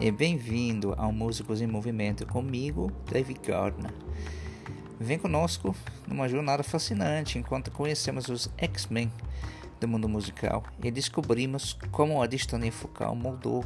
e 0.00 0.10
bem-vindo 0.10 0.94
ao 0.96 1.12
Músicos 1.12 1.60
em 1.60 1.66
Movimento 1.66 2.26
comigo, 2.26 2.90
David 3.12 3.38
Gardner. 3.46 3.92
Vem 4.98 5.18
conosco 5.18 5.76
numa 6.08 6.26
jornada 6.26 6.62
fascinante 6.62 7.38
enquanto 7.38 7.70
conhecemos 7.70 8.28
os 8.28 8.50
X-Men 8.56 9.12
do 9.78 9.86
mundo 9.86 10.08
musical 10.08 10.64
e 10.82 10.90
descobrimos 10.90 11.76
como 11.92 12.22
a 12.22 12.26
distonia 12.26 12.72
focal 12.72 13.14
moldou 13.14 13.62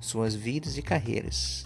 suas 0.00 0.34
vidas 0.34 0.76
e 0.76 0.82
carreiras. 0.82 1.64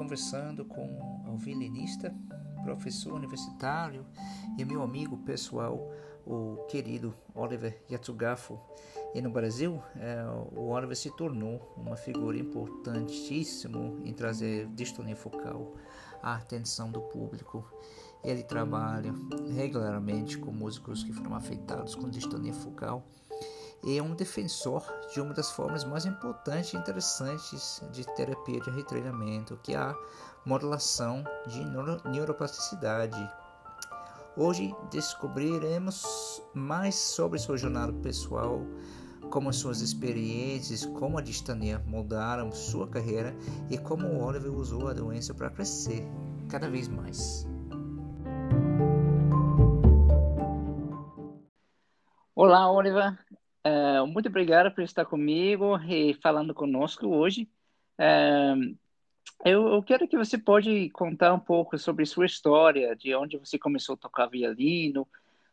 Conversando 0.00 0.64
com 0.64 0.86
o 1.28 1.36
violinista, 1.36 2.10
professor 2.64 3.12
universitário 3.12 4.06
e 4.56 4.64
meu 4.64 4.82
amigo 4.82 5.18
pessoal, 5.18 5.92
o 6.26 6.64
querido 6.70 7.14
Oliver 7.34 7.78
Yatsugafo. 7.90 8.58
E 9.14 9.20
no 9.20 9.30
Brasil, 9.30 9.74
uh, 9.74 10.58
o 10.58 10.70
Oliver 10.70 10.96
se 10.96 11.14
tornou 11.14 11.74
uma 11.76 11.96
figura 11.96 12.38
importantíssima 12.38 13.78
em 14.02 14.14
trazer 14.14 14.68
distonia 14.68 15.16
focal 15.16 15.74
à 16.22 16.36
atenção 16.36 16.90
do 16.90 17.02
público. 17.02 17.70
Ele 18.24 18.42
trabalha 18.42 19.14
regularmente 19.54 20.38
com 20.38 20.50
músicos 20.50 21.04
que 21.04 21.12
foram 21.12 21.34
afetados 21.34 21.94
com 21.94 22.08
distonia 22.08 22.54
focal 22.54 23.04
e 23.84 23.98
é 23.98 24.02
um 24.02 24.14
defensor 24.14 24.84
de 25.12 25.20
uma 25.20 25.32
das 25.32 25.50
formas 25.50 25.84
mais 25.84 26.04
importantes 26.04 26.72
e 26.72 26.76
interessantes 26.76 27.82
de 27.92 28.04
terapia 28.14 28.60
de 28.60 28.70
retreinamento, 28.70 29.58
que 29.62 29.74
é 29.74 29.78
a 29.78 29.96
modulação 30.44 31.24
de 31.46 31.64
neuro 31.64 32.00
neuroplasticidade. 32.08 33.18
Hoje 34.36 34.74
descobriremos 34.90 36.42
mais 36.54 36.94
sobre 36.94 37.38
sua 37.38 37.56
jornada 37.56 37.92
pessoal, 37.94 38.60
como 39.30 39.52
suas 39.52 39.80
experiências, 39.80 40.84
como 40.84 41.18
a 41.18 41.22
distania 41.22 41.78
moldaram 41.86 42.50
sua 42.52 42.86
carreira 42.88 43.34
e 43.68 43.78
como 43.78 44.22
Oliver 44.22 44.52
usou 44.52 44.88
a 44.88 44.92
doença 44.92 45.32
para 45.34 45.50
crescer 45.50 46.06
cada 46.48 46.68
vez 46.68 46.88
mais. 46.88 47.46
Olá, 52.34 52.72
Oliver. 52.72 53.18
Uh, 53.66 54.06
muito 54.06 54.28
obrigado 54.28 54.74
por 54.74 54.82
estar 54.82 55.04
comigo 55.04 55.78
e 55.86 56.14
falando 56.14 56.54
conosco 56.54 57.06
hoje. 57.06 57.48
Uh, 57.98 58.76
eu, 59.44 59.68
eu, 59.68 59.82
quero 59.82 60.08
que 60.08 60.16
você 60.16 60.38
pode 60.38 60.88
contar 60.90 61.34
um 61.34 61.38
pouco 61.38 61.78
sobre 61.78 62.06
sua 62.06 62.26
história, 62.26 62.96
de 62.96 63.14
onde 63.14 63.36
você 63.36 63.58
começou 63.58 63.94
a 63.94 63.98
tocar 63.98 64.26
violino, 64.26 65.06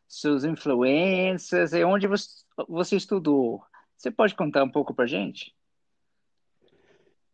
suas 0.08 0.46
influências 0.46 1.74
e 1.74 1.84
onde 1.84 2.08
você, 2.08 2.44
você 2.68 2.96
estudou. 2.96 3.62
Você 3.98 4.10
pode 4.10 4.36
contar 4.36 4.64
um 4.64 4.70
pouco 4.70 4.94
para 4.94 5.06
gente? 5.06 5.54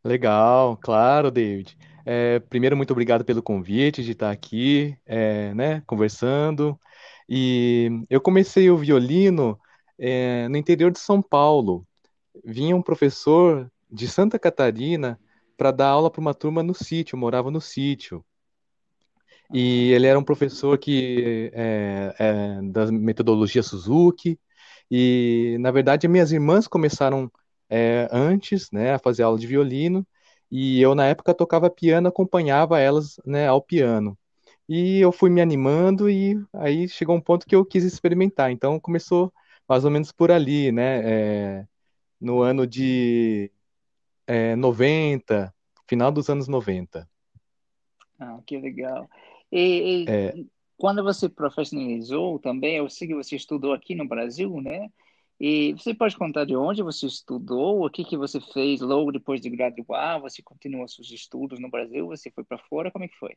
Legal, 0.04 0.78
claro, 0.78 1.30
David. 1.30 1.78
É, 2.06 2.40
primeiro, 2.40 2.76
muito 2.76 2.92
obrigado 2.92 3.24
pelo 3.24 3.42
convite 3.42 4.04
de 4.04 4.12
estar 4.12 4.32
aqui, 4.32 4.98
é, 5.06 5.54
né, 5.54 5.82
conversando. 5.86 6.80
E 7.30 8.06
eu 8.10 8.20
comecei 8.20 8.70
o 8.70 8.78
violino 8.78 9.58
é, 9.98 10.48
no 10.50 10.58
interior 10.58 10.92
de 10.92 11.00
São 11.00 11.22
Paulo. 11.22 11.86
Vinha 12.44 12.76
um 12.76 12.82
professor 12.82 13.72
de 13.92 14.08
Santa 14.08 14.40
Catarina 14.40 15.20
para 15.58 15.72
dar 15.72 15.90
aula 15.90 16.10
para 16.10 16.22
uma 16.22 16.34
turma 16.34 16.64
no 16.64 16.74
sítio, 16.74 17.18
morava 17.18 17.52
no 17.52 17.62
sítio. 17.62 18.26
E 19.54 19.92
ele 19.92 20.08
era 20.08 20.18
um 20.18 20.24
professor 20.24 20.78
que 20.78 21.52
é, 21.54 22.16
é, 22.20 22.62
da 22.64 22.92
metodologia 22.92 23.62
Suzuki. 23.64 24.40
E 24.90 25.58
na 25.60 25.72
verdade 25.72 26.08
minhas 26.08 26.32
irmãs 26.32 26.68
começaram 26.68 27.32
é, 27.70 28.08
antes, 28.12 28.72
né, 28.72 28.94
a 28.94 29.00
fazer 29.00 29.24
aula 29.24 29.38
de 29.38 29.48
violino. 29.48 30.06
E 30.52 30.82
eu 30.82 30.96
na 30.96 31.06
época 31.08 31.34
tocava 31.34 31.70
piano, 31.70 32.08
acompanhava 32.08 32.80
elas, 32.80 33.16
né, 33.26 33.48
ao 33.48 33.62
piano. 33.62 34.18
E 34.68 35.00
eu 35.00 35.12
fui 35.12 35.30
me 35.30 35.42
animando 35.42 36.10
e 36.10 36.36
aí 36.54 36.88
chegou 36.88 37.16
um 37.16 37.22
ponto 37.22 37.46
que 37.46 37.56
eu 37.56 37.66
quis 37.66 37.84
experimentar. 37.84 38.52
Então 38.52 38.80
começou 38.80 39.32
mais 39.68 39.86
ou 39.86 39.92
menos 39.92 40.12
por 40.12 40.32
ali, 40.32 40.72
né? 40.72 41.60
É, 41.62 41.68
no 42.20 42.42
ano 42.42 42.66
de 42.68 43.52
é, 44.28 44.56
90, 44.56 45.54
final 45.88 46.12
dos 46.12 46.30
anos 46.30 46.48
90. 46.48 47.10
Ah, 48.20 48.40
que 48.46 48.58
legal. 48.58 49.10
E, 49.52 50.04
e 50.04 50.10
é, 50.10 50.34
quando 50.78 51.04
você 51.04 51.30
profissionalizou 51.30 52.40
também, 52.40 52.78
eu 52.78 52.90
sei 52.90 53.08
que 53.08 53.16
você 53.16 53.36
estudou 53.36 53.74
aqui 53.74 53.96
no 53.96 54.08
Brasil, 54.08 54.62
né? 54.62 54.90
E 55.40 55.74
você 55.74 55.94
pode 55.94 56.16
contar 56.18 56.46
de 56.46 56.56
onde 56.56 56.82
você 56.82 57.06
estudou, 57.06 57.86
o 57.86 57.90
que 57.90 58.06
que 58.06 58.16
você 58.16 58.40
fez 58.40 58.80
logo 58.82 59.12
depois 59.12 59.42
de 59.42 59.50
graduar? 59.50 60.22
Você 60.22 60.42
continuou 60.42 60.88
seus 60.88 61.12
estudos 61.12 61.60
no 61.60 61.70
Brasil? 61.70 62.08
Você 62.08 62.32
foi 62.32 62.44
para 62.44 62.58
fora? 62.58 62.92
Como 62.92 63.04
é 63.04 63.08
que 63.08 63.18
foi? 63.18 63.36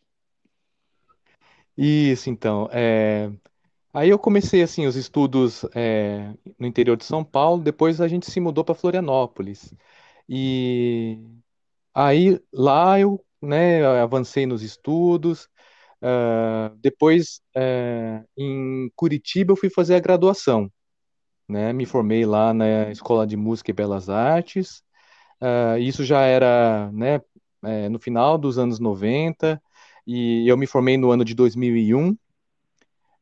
Isso, 1.77 2.31
então. 2.31 2.69
É, 2.73 3.31
Aí 3.97 4.11
eu 4.11 4.19
comecei 4.19 4.63
assim 4.63 4.87
os 4.87 4.95
estudos 4.95 5.65
é, 5.75 6.31
no 6.59 6.67
interior 6.67 6.99
de 6.99 7.05
São 7.07 7.25
Paulo, 7.25 7.63
depois 7.63 7.99
a 7.99 8.07
gente 8.07 8.31
se 8.31 8.39
mudou 8.41 8.63
para 8.63 8.75
Florianópolis. 8.75 9.73
E 10.29 11.19
aí 11.95 12.39
lá 12.53 13.01
eu 13.01 13.25
né, 13.41 13.83
avancei 14.03 14.45
nos 14.45 14.63
estudos. 14.63 15.49
Uh, 16.03 16.77
depois 16.83 17.41
uh, 17.57 18.23
em 18.37 18.91
Curitiba 18.95 19.53
eu 19.53 19.57
fui 19.57 19.71
fazer 19.71 19.95
a 19.95 20.01
graduação. 20.01 20.71
Né? 21.49 21.73
Me 21.73 21.87
formei 21.87 22.27
lá 22.27 22.53
na 22.53 22.91
Escola 22.91 23.27
de 23.27 23.37
Música 23.37 23.71
e 23.71 23.75
Belas 23.75 24.11
Artes. 24.11 24.83
Uh, 25.41 25.79
isso 25.81 26.05
já 26.05 26.21
era 26.23 26.91
né, 26.93 27.23
é, 27.65 27.89
no 27.89 27.99
final 27.99 28.37
dos 28.37 28.59
anos 28.59 28.79
90 28.79 29.61
e 30.07 30.47
eu 30.47 30.57
me 30.59 30.67
formei 30.67 30.99
no 30.99 31.11
ano 31.11 31.25
de 31.25 31.35
2001. 31.35 32.15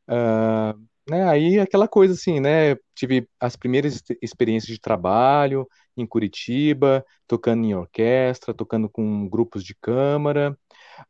Uh, 0.09 0.79
né, 1.09 1.27
aí 1.27 1.59
aquela 1.59 1.87
coisa 1.87 2.13
assim, 2.13 2.39
né? 2.39 2.75
Tive 2.95 3.27
as 3.39 3.55
primeiras 3.55 4.03
experiências 4.21 4.73
de 4.73 4.79
trabalho 4.79 5.67
em 5.95 6.05
Curitiba, 6.05 7.05
tocando 7.27 7.63
em 7.65 7.75
orquestra, 7.75 8.53
tocando 8.53 8.89
com 8.89 9.27
grupos 9.29 9.63
de 9.63 9.75
câmara. 9.75 10.57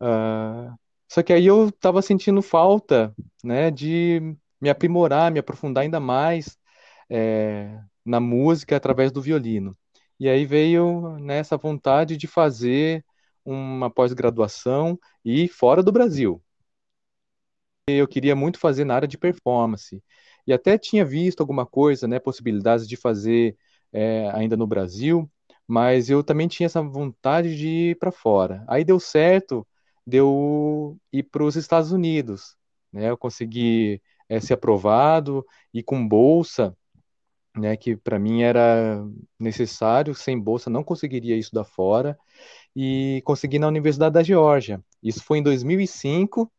Uh, 0.01 0.73
só 1.11 1.23
que 1.23 1.33
aí 1.33 1.45
eu 1.45 1.69
estava 1.69 2.01
sentindo 2.01 2.41
falta, 2.41 3.13
né, 3.43 3.71
de 3.71 4.35
me 4.61 4.69
aprimorar, 4.69 5.31
me 5.31 5.39
aprofundar 5.39 5.83
ainda 5.83 5.99
mais 5.99 6.57
é, 7.09 7.79
na 8.05 8.19
música 8.19 8.75
através 8.75 9.11
do 9.11 9.21
violino. 9.21 9.77
E 10.19 10.29
aí 10.29 10.45
veio 10.45 11.17
nessa 11.19 11.55
né, 11.55 11.61
vontade 11.61 12.17
de 12.17 12.27
fazer 12.27 13.05
uma 13.45 13.89
pós-graduação 13.89 14.99
e 15.23 15.47
fora 15.47 15.83
do 15.83 15.91
Brasil 15.91 16.41
eu 17.87 18.07
queria 18.07 18.35
muito 18.35 18.59
fazer 18.59 18.83
na 18.83 18.95
área 18.95 19.07
de 19.07 19.17
performance. 19.17 20.03
E 20.47 20.53
até 20.53 20.77
tinha 20.77 21.05
visto 21.05 21.41
alguma 21.41 21.65
coisa, 21.65 22.07
né, 22.07 22.19
possibilidades 22.19 22.87
de 22.87 22.95
fazer 22.95 23.55
é, 23.93 24.29
ainda 24.33 24.57
no 24.57 24.67
Brasil, 24.67 25.29
mas 25.67 26.09
eu 26.09 26.23
também 26.23 26.47
tinha 26.47 26.65
essa 26.67 26.81
vontade 26.81 27.55
de 27.57 27.67
ir 27.91 27.99
para 27.99 28.11
fora. 28.11 28.63
Aí 28.67 28.83
deu 28.83 28.99
certo, 28.99 29.67
deu 30.05 30.97
ir 31.13 31.23
para 31.23 31.43
os 31.43 31.55
Estados 31.55 31.91
Unidos, 31.91 32.55
né? 32.91 33.09
Eu 33.09 33.17
consegui 33.17 34.01
é, 34.29 34.39
ser 34.39 34.53
aprovado 34.53 35.45
e 35.73 35.83
com 35.83 36.07
bolsa, 36.07 36.75
né, 37.55 37.77
que 37.77 37.95
para 37.95 38.19
mim 38.19 38.43
era 38.43 39.03
necessário, 39.39 40.13
sem 40.15 40.39
bolsa 40.39 40.69
não 40.69 40.83
conseguiria 40.83 41.37
isso 41.37 41.53
da 41.53 41.63
fora, 41.63 42.17
e 42.75 43.21
consegui 43.25 43.59
na 43.59 43.67
Universidade 43.67 44.13
da 44.13 44.23
Geórgia. 44.23 44.83
Isso 45.01 45.23
foi 45.23 45.39
em 45.39 45.43
2005 45.43 46.51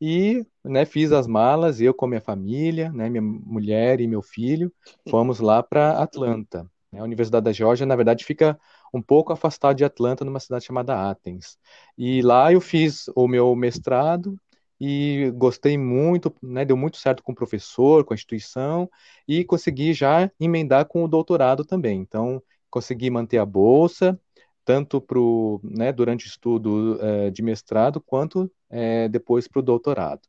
e 0.00 0.44
né, 0.64 0.84
fiz 0.84 1.12
as 1.12 1.26
malas, 1.26 1.80
eu 1.80 1.94
com 1.94 2.06
minha 2.06 2.20
família, 2.20 2.90
né, 2.92 3.08
minha 3.08 3.22
mulher 3.22 4.00
e 4.00 4.06
meu 4.06 4.22
filho, 4.22 4.72
fomos 5.08 5.40
lá 5.40 5.62
para 5.62 6.02
Atlanta. 6.02 6.70
A 6.92 7.02
Universidade 7.02 7.44
da 7.44 7.52
Geórgia, 7.52 7.84
na 7.86 7.96
verdade, 7.96 8.24
fica 8.24 8.58
um 8.92 9.02
pouco 9.02 9.32
afastada 9.32 9.74
de 9.74 9.84
Atlanta, 9.84 10.24
numa 10.24 10.40
cidade 10.40 10.64
chamada 10.64 11.10
Athens. 11.10 11.58
E 11.96 12.22
lá 12.22 12.52
eu 12.52 12.60
fiz 12.60 13.06
o 13.14 13.28
meu 13.28 13.54
mestrado 13.54 14.38
e 14.80 15.30
gostei 15.34 15.76
muito, 15.78 16.34
né, 16.42 16.64
deu 16.64 16.76
muito 16.76 16.96
certo 16.98 17.22
com 17.22 17.32
o 17.32 17.34
professor, 17.34 18.04
com 18.04 18.12
a 18.12 18.16
instituição, 18.16 18.90
e 19.26 19.44
consegui 19.44 19.92
já 19.92 20.30
emendar 20.38 20.86
com 20.86 21.04
o 21.04 21.08
doutorado 21.08 21.64
também. 21.64 22.00
Então, 22.00 22.42
consegui 22.70 23.10
manter 23.10 23.38
a 23.38 23.46
bolsa, 23.46 24.18
tanto 24.66 25.00
pro, 25.00 25.60
né, 25.62 25.92
durante 25.92 26.26
o 26.26 26.28
estudo 26.28 26.98
é, 27.00 27.30
de 27.30 27.40
mestrado, 27.40 28.00
quanto 28.00 28.50
é, 28.68 29.08
depois 29.08 29.46
para 29.48 29.60
o 29.60 29.62
doutorado. 29.62 30.22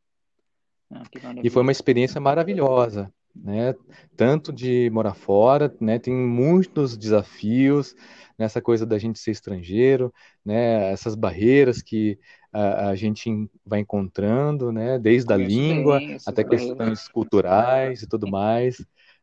Ah, 0.92 1.04
e 1.44 1.50
foi 1.50 1.64
uma 1.64 1.72
experiência 1.72 2.22
maravilhosa. 2.22 3.12
né? 3.36 3.76
Tanto 4.16 4.54
de 4.54 4.90
morar 4.92 5.16
fora, 5.16 5.76
né? 5.82 6.00
Tem 6.00 6.14
muitos 6.14 6.96
desafios 6.96 7.96
nessa 8.38 8.62
coisa 8.62 8.86
da 8.86 9.00
gente 9.00 9.20
ser 9.20 9.32
estrangeiro, 9.32 10.14
né? 10.46 10.92
Essas 10.92 11.16
barreiras 11.16 11.82
que 11.82 12.18
a, 12.54 12.90
a 12.90 12.96
gente 12.96 13.30
vai 13.66 13.80
encontrando, 13.80 14.72
né? 14.72 15.00
Desde 15.00 15.34
a 15.34 15.38
língua 15.38 16.00
até 16.26 16.44
questões 16.44 17.08
culturais 17.10 18.04
e 18.04 18.08
tudo 18.08 18.28
mais, 18.32 18.78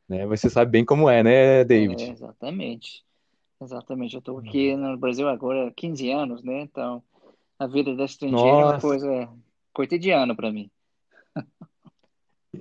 né? 0.08 0.26
Você 0.26 0.50
sabe 0.50 0.72
bem 0.72 0.84
como 0.84 1.08
é, 1.08 1.22
né, 1.22 1.60
É, 1.60 1.64
David? 1.64 2.12
exatamente. 2.12 3.05
Exatamente. 3.60 4.14
Eu 4.14 4.18
estou 4.18 4.38
aqui 4.38 4.76
no 4.76 4.96
Brasil 4.96 5.28
agora 5.28 5.68
há 5.68 5.72
15 5.72 6.10
anos, 6.10 6.42
né? 6.42 6.60
Então, 6.62 7.02
a 7.58 7.66
vida 7.66 7.94
da 7.94 8.04
estrangeira 8.04 8.62
é 8.62 8.64
uma 8.64 8.72
Nossa, 8.72 8.80
coisa 8.80 9.28
cotidiana 9.72 10.34
para 10.34 10.52
mim. 10.52 10.70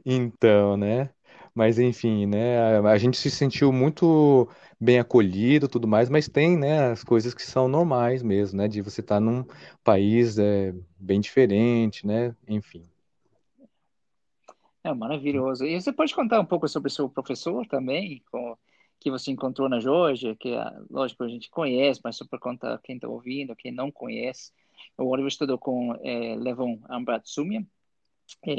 então, 0.05 0.77
né? 0.77 1.09
Mas 1.53 1.77
enfim, 1.77 2.25
né? 2.25 2.79
A, 2.79 2.91
a 2.91 2.97
gente 2.97 3.17
se 3.17 3.29
sentiu 3.29 3.71
muito 3.71 4.49
bem 4.79 4.99
acolhido, 4.99 5.67
tudo 5.67 5.87
mais, 5.87 6.09
mas 6.09 6.27
tem, 6.27 6.57
né, 6.57 6.91
as 6.91 7.03
coisas 7.03 7.33
que 7.33 7.43
são 7.43 7.67
normais 7.67 8.23
mesmo, 8.23 8.57
né? 8.57 8.67
De 8.67 8.81
você 8.81 9.01
estar 9.01 9.19
num 9.19 9.45
país 9.83 10.37
é, 10.39 10.73
bem 10.99 11.19
diferente, 11.21 12.05
né? 12.07 12.35
Enfim. 12.47 12.83
É 14.83 14.93
maravilhoso. 14.93 15.65
E 15.65 15.79
você 15.79 15.93
pode 15.93 16.13
contar 16.13 16.39
um 16.41 16.45
pouco 16.45 16.67
sobre 16.67 16.87
o 16.87 16.91
seu 16.91 17.09
professor 17.09 17.65
também, 17.67 18.21
com, 18.29 18.57
que 19.03 19.11
você 19.11 19.31
encontrou 19.31 19.67
na 19.67 19.81
Geórgia, 19.81 20.35
que, 20.35 20.55
ah, 20.55 20.73
lógico, 20.89 21.23
a 21.23 21.27
gente 21.27 21.49
conhece, 21.49 21.99
mas 22.03 22.15
só 22.15 22.25
para 22.25 22.39
contar 22.39 22.79
quem 22.81 22.95
está 22.95 23.07
ouvindo, 23.07 23.55
quem 23.55 23.71
não 23.71 23.91
conhece. 23.91 24.51
O 24.97 25.05
Oliver 25.09 25.27
estudou 25.27 25.57
com 25.57 25.93
é, 26.01 26.35
Levon 26.35 26.79
Ambratsumia, 26.89 27.65
é, 28.47 28.53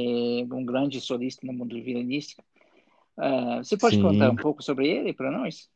um 0.53 0.65
grande 0.65 1.01
solista 1.01 1.47
no 1.47 1.53
mundo 1.55 1.75
violinístico. 1.83 2.45
Ah, 3.17 3.59
você 3.59 3.77
pode 3.77 3.99
contar 3.99 4.31
um 4.31 4.37
Sim. 4.37 4.43
pouco 4.43 4.63
sobre 4.63 4.87
ele 4.89 5.15
para 5.15 5.31
nós? 5.31 5.71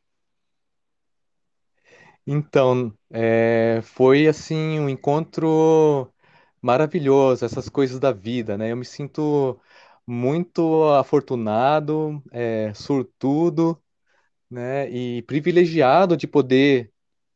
Então, 2.27 2.93
é, 3.09 3.81
foi 3.81 4.27
assim 4.27 4.79
um 4.79 4.87
encontro 4.87 6.13
maravilhoso, 6.61 7.43
essas 7.43 7.69
coisas 7.69 7.99
da 7.99 8.11
vida, 8.11 8.57
né? 8.57 8.71
Eu 8.71 8.77
me 8.77 8.85
sinto 8.85 9.59
muito 10.05 10.85
afortunado, 10.93 12.21
é, 12.31 12.73
sortudo, 12.73 13.81
né? 14.49 14.89
E 14.91 15.21
privilegiado 15.23 16.17
de 16.17 16.27
poder 16.27 16.91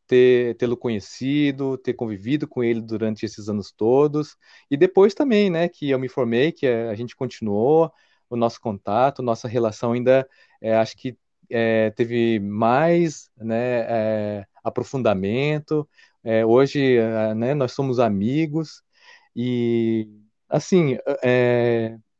ter 0.07 0.55
tê-lo 0.57 0.77
conhecido, 0.77 1.77
ter 1.77 1.93
convivido 1.93 2.47
com 2.47 2.63
ele 2.63 2.81
durante 2.81 3.25
esses 3.25 3.49
anos 3.49 3.71
todos, 3.71 4.37
e 4.69 4.77
depois 4.77 5.13
também, 5.13 5.49
né, 5.49 5.69
que 5.69 5.89
eu 5.89 5.99
me 5.99 6.09
formei, 6.09 6.51
que 6.51 6.67
a 6.67 6.91
a 6.91 6.95
gente 6.95 7.15
continuou 7.15 7.91
o 8.29 8.35
nosso 8.37 8.59
contato, 8.61 9.21
nossa 9.23 9.47
relação 9.47 9.93
ainda, 9.93 10.27
é, 10.61 10.75
acho 10.77 10.97
que 10.97 11.17
é, 11.49 11.91
teve 11.91 12.39
mais, 12.39 13.29
né, 13.37 13.81
é, 14.41 14.45
aprofundamento. 14.63 15.87
Hoje, 16.47 16.99
né, 17.35 17.53
nós 17.53 17.73
somos 17.73 17.99
amigos 17.99 18.81
e, 19.35 20.07
assim, 20.49 20.97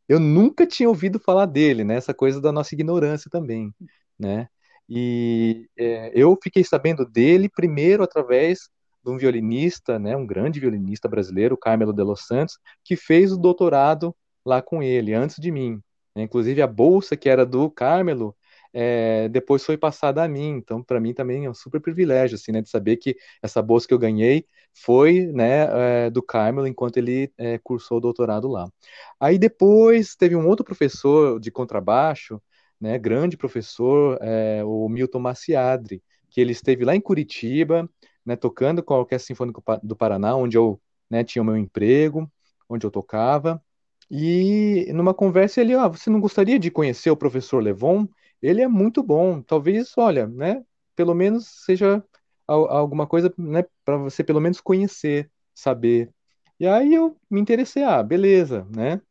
eu 0.07 0.19
nunca 0.19 0.66
tinha 0.68 0.90
ouvido 0.90 1.19
falar 1.19 1.45
dele, 1.45 1.84
né, 1.84 1.95
essa 1.95 2.13
coisa 2.13 2.42
da 2.42 2.51
nossa 2.51 2.74
ignorância 2.75 3.30
também, 3.31 3.74
né? 4.19 4.48
E 4.89 5.68
é, 5.77 6.12
eu 6.13 6.38
fiquei 6.41 6.63
sabendo 6.63 7.06
dele 7.06 7.50
primeiro 7.50 8.03
através 8.03 8.69
de 9.03 9.12
um 9.12 9.18
violinista, 9.18 10.00
né, 10.00 10.15
um 10.15 10.25
grande 10.25 10.59
violinista 10.59 11.07
brasileiro, 11.09 11.57
Carmelo 11.57 11.94
de 11.94 12.03
Los 12.03 12.25
Santos, 12.25 12.57
que 12.83 12.95
fez 12.95 13.31
o 13.31 13.38
doutorado 13.38 14.15
lá 14.45 14.62
com 14.62 14.81
ele, 14.81 15.13
antes 15.13 15.38
de 15.38 15.51
mim. 15.51 15.81
Inclusive, 16.15 16.62
a 16.62 16.68
bolsa 16.68 17.18
que 17.18 17.27
era 17.27 17.45
do 17.45 17.69
Carmelo, 17.69 18.35
é, 18.74 19.30
depois 19.30 19.63
foi 19.65 19.77
passada 19.77 20.24
a 20.24 20.27
mim. 20.27 20.50
Então, 20.50 20.81
para 20.83 21.00
mim 21.00 21.13
também 21.13 21.45
é 21.45 21.50
um 21.50 21.53
super 21.53 21.80
privilégio, 21.81 22.35
assim, 22.35 22.51
né, 22.51 22.62
de 22.62 22.69
saber 22.69 22.97
que 22.97 23.15
essa 23.41 23.62
bolsa 23.62 23.88
que 23.88 23.94
eu 23.94 24.00
ganhei 24.00 24.45
foi, 24.74 25.27
né, 25.27 26.06
é, 26.06 26.09
do 26.09 26.21
Carmelo 26.21 26.68
enquanto 26.68 26.97
ele 26.97 27.31
é, 27.38 27.59
cursou 27.59 27.97
o 27.97 28.01
doutorado 28.01 28.47
lá. 28.47 28.68
Aí 29.19 29.38
depois 29.38 30.15
teve 30.15 30.35
um 30.35 30.47
outro 30.47 30.65
professor 30.65 31.39
de 31.39 31.51
contrabaixo, 31.51 32.41
né, 32.79 32.97
grande 32.97 33.37
professor, 33.37 34.17
é, 34.21 34.63
o 34.63 34.87
Milton 34.89 35.19
Maciadri, 35.19 36.03
que 36.29 36.41
ele 36.41 36.51
esteve 36.51 36.83
lá 36.85 36.95
em 36.95 37.01
Curitiba, 37.01 37.89
né, 38.25 38.35
tocando 38.35 38.83
com 38.83 38.93
a 38.93 38.99
Orquestra 38.99 39.27
Sinfônica 39.27 39.61
do 39.83 39.95
Paraná, 39.95 40.35
onde 40.35 40.57
eu 40.57 40.81
né, 41.09 41.23
tinha 41.23 41.41
o 41.41 41.45
meu 41.45 41.57
emprego, 41.57 42.29
onde 42.69 42.85
eu 42.85 42.91
tocava. 42.91 43.61
E 44.09 44.91
numa 44.93 45.13
conversa 45.13 45.61
ele, 45.61 45.73
ah, 45.73 45.87
você 45.87 46.09
não 46.09 46.19
gostaria 46.19 46.59
de 46.59 46.69
conhecer 46.69 47.09
o 47.09 47.17
professor 47.17 47.59
Levon? 47.63 48.07
Ele 48.41 48.61
é 48.61 48.67
muito 48.67 49.01
bom. 49.01 49.41
Talvez, 49.41 49.93
olha, 49.97 50.27
né, 50.27 50.63
pelo 50.95 51.13
menos 51.15 51.47
seja 51.65 52.03
al- 52.47 52.69
alguma 52.69 53.07
coisa, 53.07 53.33
né, 53.37 53.63
para 53.85 53.97
você 53.97 54.23
pelo 54.23 54.41
menos 54.41 54.61
conhecer, 54.61 55.31
saber. 55.55 56.11
E 56.59 56.67
aí 56.67 56.93
eu 56.93 57.17
me 57.29 57.41
interessei, 57.41 57.83
ah, 57.83 58.03
beleza, 58.03 58.67
né? 58.75 59.01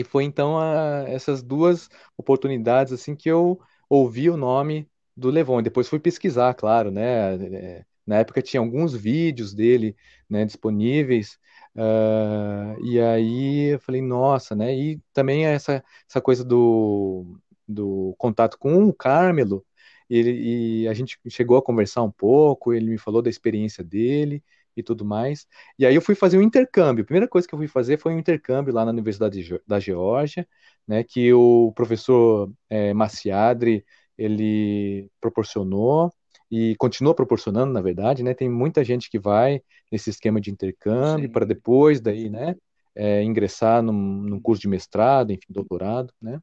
E 0.00 0.04
foi 0.04 0.24
então 0.24 0.58
a- 0.58 1.04
essas 1.08 1.42
duas 1.42 1.88
oportunidades 2.16 2.92
assim 2.92 3.14
que 3.16 3.28
eu 3.28 3.60
ouvi 3.88 4.30
o 4.30 4.36
nome 4.36 4.88
do 5.16 5.30
Levon. 5.30 5.62
Depois 5.62 5.88
fui 5.88 5.98
pesquisar, 6.00 6.54
claro, 6.54 6.90
né? 6.90 7.34
É, 7.80 7.84
Na 8.06 8.16
época 8.18 8.42
tinha 8.42 8.60
alguns 8.60 8.94
vídeos 8.94 9.54
dele, 9.54 9.96
né, 10.28 10.44
disponíveis. 10.44 11.38
ah, 11.76 12.76
e 12.82 13.00
aí 13.00 13.74
eu 13.74 13.80
falei, 13.80 14.00
nossa, 14.02 14.54
né? 14.54 14.74
E 14.74 15.00
também 15.12 15.46
essa, 15.46 15.82
essa 16.08 16.20
coisa 16.20 16.44
do, 16.44 17.38
do 17.66 18.14
contato 18.18 18.58
com 18.58 18.84
o 18.86 18.92
Carmelo. 18.94 19.64
Ele, 20.08 20.82
e 20.84 20.88
a 20.88 20.94
gente 20.94 21.18
chegou 21.28 21.56
a 21.56 21.62
conversar 21.62 22.02
um 22.02 22.10
pouco, 22.10 22.72
ele 22.74 22.90
me 22.90 22.98
falou 22.98 23.22
da 23.22 23.30
experiência 23.30 23.82
dele 23.82 24.42
e 24.76 24.82
tudo 24.82 25.04
mais. 25.04 25.46
E 25.78 25.86
aí 25.86 25.94
eu 25.94 26.02
fui 26.02 26.14
fazer 26.14 26.38
um 26.38 26.42
intercâmbio. 26.42 27.02
A 27.02 27.06
primeira 27.06 27.28
coisa 27.28 27.46
que 27.46 27.54
eu 27.54 27.58
fui 27.58 27.68
fazer 27.68 27.98
foi 27.98 28.14
um 28.14 28.18
intercâmbio 28.18 28.72
lá 28.74 28.84
na 28.84 28.90
Universidade 28.90 29.60
da 29.66 29.80
Geórgia, 29.80 30.46
né, 30.86 31.02
que 31.04 31.32
o 31.32 31.72
professor 31.74 32.50
é, 32.68 32.92
Maciadri 32.94 33.84
ele 34.16 35.08
proporcionou 35.20 36.12
e 36.50 36.76
continua 36.76 37.14
proporcionando, 37.14 37.72
na 37.72 37.80
verdade, 37.80 38.22
né? 38.22 38.32
Tem 38.34 38.48
muita 38.48 38.84
gente 38.84 39.10
que 39.10 39.18
vai 39.18 39.60
nesse 39.90 40.10
esquema 40.10 40.40
de 40.40 40.50
intercâmbio 40.50 41.30
para 41.30 41.44
depois 41.44 42.00
daí, 42.00 42.28
né, 42.30 42.54
é, 42.94 43.22
ingressar 43.22 43.82
num, 43.82 43.92
num 43.92 44.40
curso 44.40 44.62
de 44.62 44.68
mestrado, 44.68 45.32
enfim, 45.32 45.46
doutorado, 45.50 46.12
né? 46.22 46.40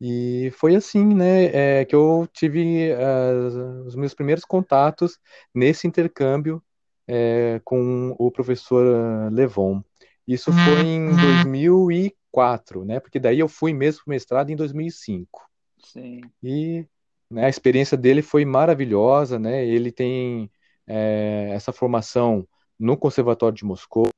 E 0.00 0.50
foi 0.52 0.76
assim, 0.76 1.04
né, 1.14 1.80
é, 1.80 1.84
que 1.84 1.94
eu 1.94 2.28
tive 2.32 2.92
ah, 2.92 3.84
os 3.86 3.96
meus 3.96 4.14
primeiros 4.14 4.44
contatos 4.44 5.18
nesse 5.54 5.86
intercâmbio 5.88 6.62
é, 7.08 7.60
com 7.64 8.14
o 8.18 8.30
professor 8.30 8.84
ah, 8.94 9.28
Levon. 9.30 9.82
Isso 10.26 10.52
foi 10.52 10.86
em 10.86 11.08
2004, 11.16 12.84
né? 12.84 13.00
Porque 13.00 13.18
daí 13.18 13.38
eu 13.38 13.48
fui 13.48 13.72
mesmo 13.72 14.04
para 14.04 14.10
o 14.10 14.12
mestrado 14.12 14.50
em 14.50 14.56
2005. 14.56 15.48
Sim. 15.82 16.20
E, 16.42 16.84
né, 17.30 17.46
a 17.46 17.48
experiência 17.48 17.96
dele 17.96 18.20
foi 18.20 18.44
maravilhosa, 18.44 19.38
né? 19.38 19.66
Ele 19.66 19.90
tem 19.90 20.50
é, 20.86 21.48
essa 21.52 21.72
formação 21.72 22.46
no 22.78 22.96
Conservatório 22.96 23.56
de 23.56 23.64
Moscou 23.64 24.08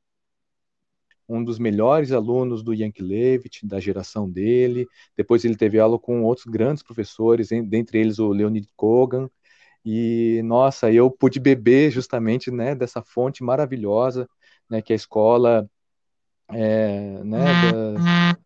um 1.31 1.45
dos 1.45 1.61
melhores 1.61 2.11
alunos 2.11 2.61
do 2.61 2.75
Yankelevich, 2.75 3.65
da 3.65 3.79
geração 3.79 4.29
dele. 4.29 4.87
Depois 5.17 5.45
ele 5.45 5.57
teve 5.57 5.79
aula 5.79 5.97
com 5.97 6.25
outros 6.25 6.47
grandes 6.47 6.83
professores, 6.83 7.51
dentre 7.67 8.01
eles 8.01 8.19
o 8.19 8.33
Leonid 8.33 8.67
Kogan. 8.77 9.31
E, 9.85 10.43
nossa, 10.45 10.93
eu 10.93 11.11
pude 11.11 11.41
beber 11.41 11.91
justamente, 11.91 12.51
né, 12.51 12.75
dessa 12.75 13.03
fonte 13.03 13.43
maravilhosa, 13.45 14.29
né, 14.69 14.83
que 14.83 14.93
a 14.93 14.97
escola, 14.97 15.69
é, 16.51 17.23
né, 17.25 17.55
da, 17.55 17.69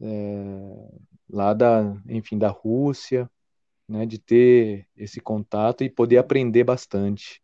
é, 0.01 0.89
lá 1.31 1.55
da, 1.55 1.97
enfim, 2.09 2.39
da 2.39 2.49
Rússia, 2.49 3.31
né, 3.89 4.07
de 4.07 4.19
ter 4.21 4.89
esse 4.97 5.21
contato 5.21 5.85
e 5.85 5.91
poder 5.91 6.19
aprender 6.19 6.65
bastante, 6.65 7.43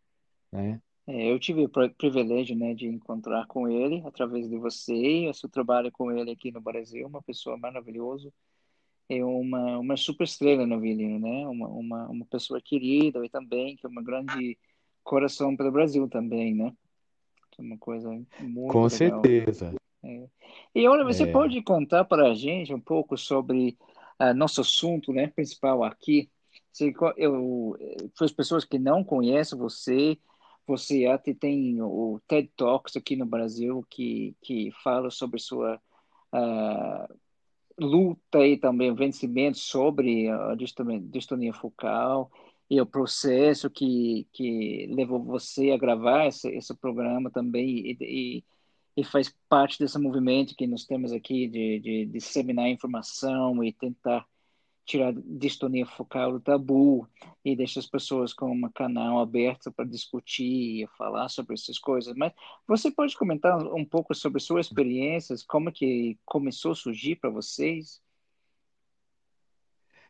né? 0.51 0.81
É, 1.07 1.31
eu 1.31 1.39
tive 1.39 1.63
o 1.65 1.69
pri- 1.69 1.89
privilégio, 1.95 2.55
né, 2.55 2.73
de 2.73 2.87
encontrar 2.87 3.45
com 3.47 3.67
ele 3.67 4.01
através 4.05 4.47
de 4.47 4.57
você. 4.57 4.93
Eu 5.27 5.33
sou 5.33 5.49
trabalho 5.49 5.91
com 5.91 6.11
ele 6.11 6.31
aqui 6.31 6.51
no 6.51 6.61
Brasil, 6.61 7.07
uma 7.07 7.21
pessoa 7.21 7.57
maravilhosa, 7.57 8.31
é 9.17 9.23
uma 9.25 9.79
uma 9.79 9.97
super 9.97 10.23
estrela 10.25 10.65
no 10.65 10.79
violino, 10.79 11.19
né? 11.19 11.47
Uma, 11.47 11.67
uma 11.69 12.09
uma 12.09 12.25
pessoa 12.25 12.61
querida 12.61 13.25
e 13.25 13.29
também 13.29 13.75
que 13.77 13.85
é 13.85 13.89
uma 13.89 14.03
grande 14.03 14.57
coração 15.03 15.55
para 15.55 15.69
o 15.69 15.71
Brasil 15.71 16.07
também, 16.09 16.55
né? 16.55 16.73
É 17.57 17.61
uma 17.61 17.77
coisa 17.77 18.09
muito 18.39 18.85
Com 18.85 18.89
legal. 18.89 19.33
certeza. 19.33 19.75
É. 20.03 20.29
E 20.75 20.87
olha, 20.87 21.03
você 21.05 21.25
É, 21.25 21.27
pode 21.27 21.61
contar 21.63 22.05
para 22.05 22.31
a 22.31 22.33
gente 22.35 22.73
um 22.73 22.81
pouco 22.81 23.17
sobre 23.17 23.77
ah, 24.19 24.33
nosso 24.33 24.61
assunto, 24.61 25.13
né, 25.13 25.27
principal 25.27 25.83
aqui? 25.83 26.31
Co- 26.97 27.13
eu, 27.17 27.77
para 28.15 28.25
as 28.25 28.31
pessoas 28.31 28.65
que 28.65 28.79
não 28.79 29.03
conhecem 29.03 29.57
você, 29.57 30.17
você 30.65 31.05
até 31.05 31.33
tem 31.33 31.81
o 31.81 32.19
TED 32.27 32.49
Talks 32.55 32.95
aqui 32.95 33.15
no 33.15 33.25
Brasil 33.25 33.85
que 33.89 34.35
que 34.41 34.71
fala 34.83 35.09
sobre 35.11 35.39
sua 35.39 35.81
ah, 36.31 37.07
luta 37.81 38.45
e 38.45 38.57
também 38.57 38.93
vencimento 38.93 39.57
sobre 39.57 40.29
a 40.29 40.55
distonia 40.55 41.53
focal 41.53 42.31
e 42.69 42.79
o 42.79 42.85
processo 42.85 43.69
que, 43.69 44.27
que 44.31 44.87
levou 44.91 45.21
você 45.21 45.71
a 45.71 45.77
gravar 45.77 46.27
esse, 46.27 46.47
esse 46.49 46.75
programa 46.75 47.29
também 47.29 47.79
e, 47.79 47.97
e, 47.99 48.43
e 48.95 49.03
faz 49.03 49.35
parte 49.49 49.79
desse 49.79 49.99
movimento 49.99 50.55
que 50.55 50.67
nós 50.67 50.85
temos 50.85 51.11
aqui 51.11 51.47
de, 51.47 51.79
de, 51.79 52.05
de 52.05 52.13
disseminar 52.13 52.69
informação 52.69 53.63
e 53.63 53.73
tentar 53.73 54.25
tirar 54.85 55.13
distonia 55.13 55.85
focal 55.85 56.33
do 56.33 56.39
tabu 56.39 57.07
e 57.45 57.55
deixar 57.55 57.79
as 57.81 57.87
pessoas 57.87 58.33
com 58.33 58.51
um 58.51 58.69
canal 58.73 59.19
aberto 59.19 59.71
para 59.71 59.85
discutir 59.85 60.83
e 60.83 60.87
falar 60.97 61.29
sobre 61.29 61.53
essas 61.53 61.79
coisas. 61.79 62.13
Mas 62.15 62.33
você 62.67 62.91
pode 62.91 63.17
comentar 63.17 63.57
um 63.73 63.85
pouco 63.85 64.13
sobre 64.15 64.41
suas 64.41 64.67
experiências, 64.67 65.43
como 65.43 65.71
que 65.71 66.17
começou 66.25 66.71
a 66.71 66.75
surgir 66.75 67.15
para 67.17 67.29
vocês? 67.29 68.01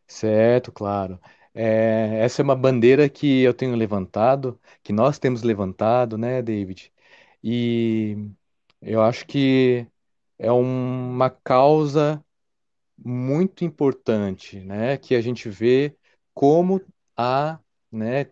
Certo, 0.07 0.71
claro. 0.71 1.19
É, 1.53 2.19
essa 2.23 2.41
é 2.41 2.43
uma 2.43 2.55
bandeira 2.55 3.09
que 3.09 3.41
eu 3.41 3.53
tenho 3.53 3.75
levantado, 3.75 4.59
que 4.83 4.93
nós 4.93 5.19
temos 5.19 5.43
levantado, 5.43 6.17
né, 6.17 6.41
David? 6.41 6.93
E 7.43 8.17
eu 8.81 9.01
acho 9.01 9.25
que 9.27 9.87
é 10.39 10.51
uma 10.51 11.29
causa 11.29 12.23
muito 13.03 13.63
importante, 13.65 14.59
né, 14.59 14.97
que 14.97 15.15
a 15.15 15.21
gente 15.21 15.49
vê 15.49 15.95
como 16.33 16.81
há, 17.17 17.59
né, 17.91 18.27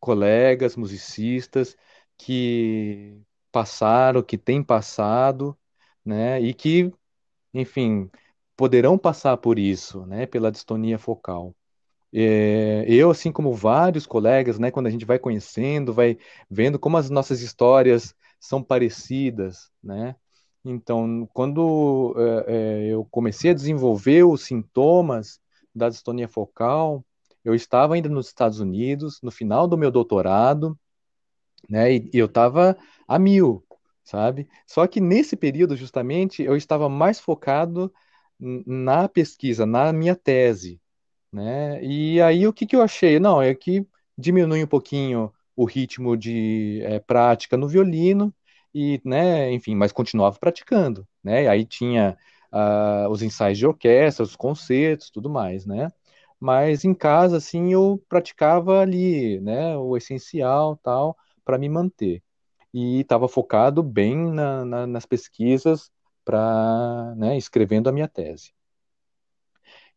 colegas 0.00 0.76
musicistas 0.76 1.76
que 2.18 3.20
passaram, 3.52 4.22
que 4.22 4.38
têm 4.38 4.62
passado, 4.62 5.58
né, 6.04 6.40
e 6.40 6.54
que, 6.54 6.92
enfim, 7.54 8.10
poderão 8.56 8.98
passar 8.98 9.36
por 9.38 9.58
isso, 9.58 10.06
né, 10.06 10.26
pela 10.26 10.50
distonia 10.52 10.98
focal. 10.98 11.54
É, 12.12 12.84
eu, 12.88 13.10
assim 13.10 13.30
como 13.32 13.52
vários 13.54 14.06
colegas, 14.06 14.58
né, 14.58 14.70
quando 14.70 14.86
a 14.88 14.90
gente 14.90 15.04
vai 15.04 15.18
conhecendo, 15.18 15.92
vai 15.94 16.18
vendo 16.50 16.78
como 16.78 16.96
as 16.96 17.10
nossas 17.10 17.40
histórias 17.42 18.14
são 18.40 18.62
parecidas, 18.62 19.70
né, 19.82 20.16
então, 20.64 21.28
quando 21.32 22.14
é, 22.46 22.88
é, 22.88 22.88
eu 22.88 23.04
comecei 23.10 23.50
a 23.50 23.54
desenvolver 23.54 24.24
os 24.24 24.42
sintomas 24.42 25.40
da 25.74 25.88
distonia 25.88 26.28
focal, 26.28 27.04
eu 27.44 27.54
estava 27.54 27.94
ainda 27.94 28.08
nos 28.08 28.26
Estados 28.26 28.60
Unidos, 28.60 29.20
no 29.22 29.30
final 29.30 29.66
do 29.66 29.78
meu 29.78 29.90
doutorado, 29.90 30.78
né, 31.68 31.94
e, 31.94 32.10
e 32.12 32.18
eu 32.18 32.26
estava 32.26 32.76
a 33.08 33.18
mil, 33.18 33.64
sabe? 34.04 34.48
Só 34.66 34.86
que 34.86 35.00
nesse 35.00 35.36
período, 35.36 35.76
justamente, 35.76 36.42
eu 36.42 36.56
estava 36.56 36.88
mais 36.88 37.20
focado 37.20 37.92
na 38.38 39.08
pesquisa, 39.08 39.66
na 39.66 39.92
minha 39.92 40.16
tese, 40.16 40.80
né? 41.32 41.82
E 41.84 42.20
aí 42.20 42.46
o 42.46 42.52
que, 42.52 42.66
que 42.66 42.76
eu 42.76 42.82
achei? 42.82 43.20
Não, 43.20 43.40
é 43.42 43.54
que 43.54 43.86
diminui 44.16 44.64
um 44.64 44.66
pouquinho 44.66 45.32
o 45.56 45.64
ritmo 45.64 46.16
de 46.16 46.80
é, 46.84 46.98
prática 46.98 47.56
no 47.56 47.68
violino, 47.68 48.34
e, 48.74 49.00
né, 49.04 49.52
enfim, 49.52 49.74
mas 49.74 49.92
continuava 49.92 50.38
praticando, 50.38 51.06
né? 51.22 51.48
Aí 51.48 51.64
tinha 51.66 52.16
uh, 52.52 53.08
os 53.10 53.22
ensaios 53.22 53.58
de 53.58 53.66
orquestra, 53.66 54.22
os 54.24 54.36
concertos, 54.36 55.10
tudo 55.10 55.28
mais, 55.30 55.66
né? 55.66 55.88
Mas 56.38 56.84
em 56.84 56.94
casa, 56.94 57.36
assim, 57.36 57.72
eu 57.72 58.02
praticava 58.08 58.80
ali, 58.80 59.40
né, 59.40 59.76
o 59.76 59.96
essencial, 59.96 60.76
tal, 60.82 61.16
para 61.44 61.58
me 61.58 61.68
manter. 61.68 62.22
E 62.72 63.00
estava 63.00 63.28
focado 63.28 63.82
bem 63.82 64.16
na, 64.32 64.64
na, 64.64 64.86
nas 64.86 65.04
pesquisas 65.06 65.90
para, 66.24 67.14
né, 67.16 67.36
escrevendo 67.36 67.88
a 67.88 67.92
minha 67.92 68.08
tese. 68.08 68.52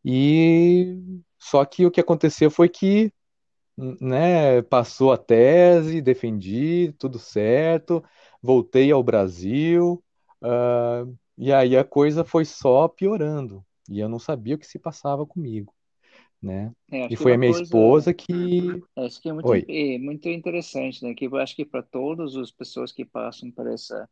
E 0.04 0.98
só 1.40 1.64
que 1.66 1.86
o 1.86 1.92
que 1.92 2.02
aconteceu 2.02 2.52
foi 2.52 2.70
que 2.70 3.12
né, 3.78 4.62
passou 4.64 5.12
a 5.12 5.18
tese, 5.18 6.02
defendi, 6.02 6.94
tudo 7.00 7.20
certo, 7.20 8.04
voltei 8.44 8.92
ao 8.92 9.02
Brasil, 9.02 10.04
uh, 10.44 11.18
e 11.38 11.54
aí 11.54 11.78
a 11.78 11.84
coisa 11.86 12.26
foi 12.26 12.44
só 12.44 12.90
piorando, 12.90 13.64
e 13.90 14.02
eu 14.02 14.10
não 14.10 14.20
sabia 14.20 14.56
o 14.56 14.58
que 14.58 14.68
se 14.68 14.78
passava 14.78 15.26
comigo, 15.26 15.74
né? 16.42 16.74
É, 16.92 17.08
e 17.10 17.16
foi 17.16 17.34
a 17.34 17.38
minha 17.38 17.52
coisa, 17.52 17.64
esposa 17.64 18.14
que... 18.14 18.84
Isso 18.98 19.22
que 19.22 19.30
é 19.30 19.34
muito, 19.34 19.54
é, 19.54 19.98
muito 19.98 20.28
interessante, 20.28 21.02
né? 21.02 21.14
Que 21.14 21.26
eu 21.26 21.38
acho 21.38 21.56
que 21.56 21.64
para 21.64 21.82
todas 21.82 22.36
as 22.36 22.52
pessoas 22.52 22.92
que 22.92 23.06
passam 23.06 23.50
por 23.50 23.66
essa, 23.66 24.10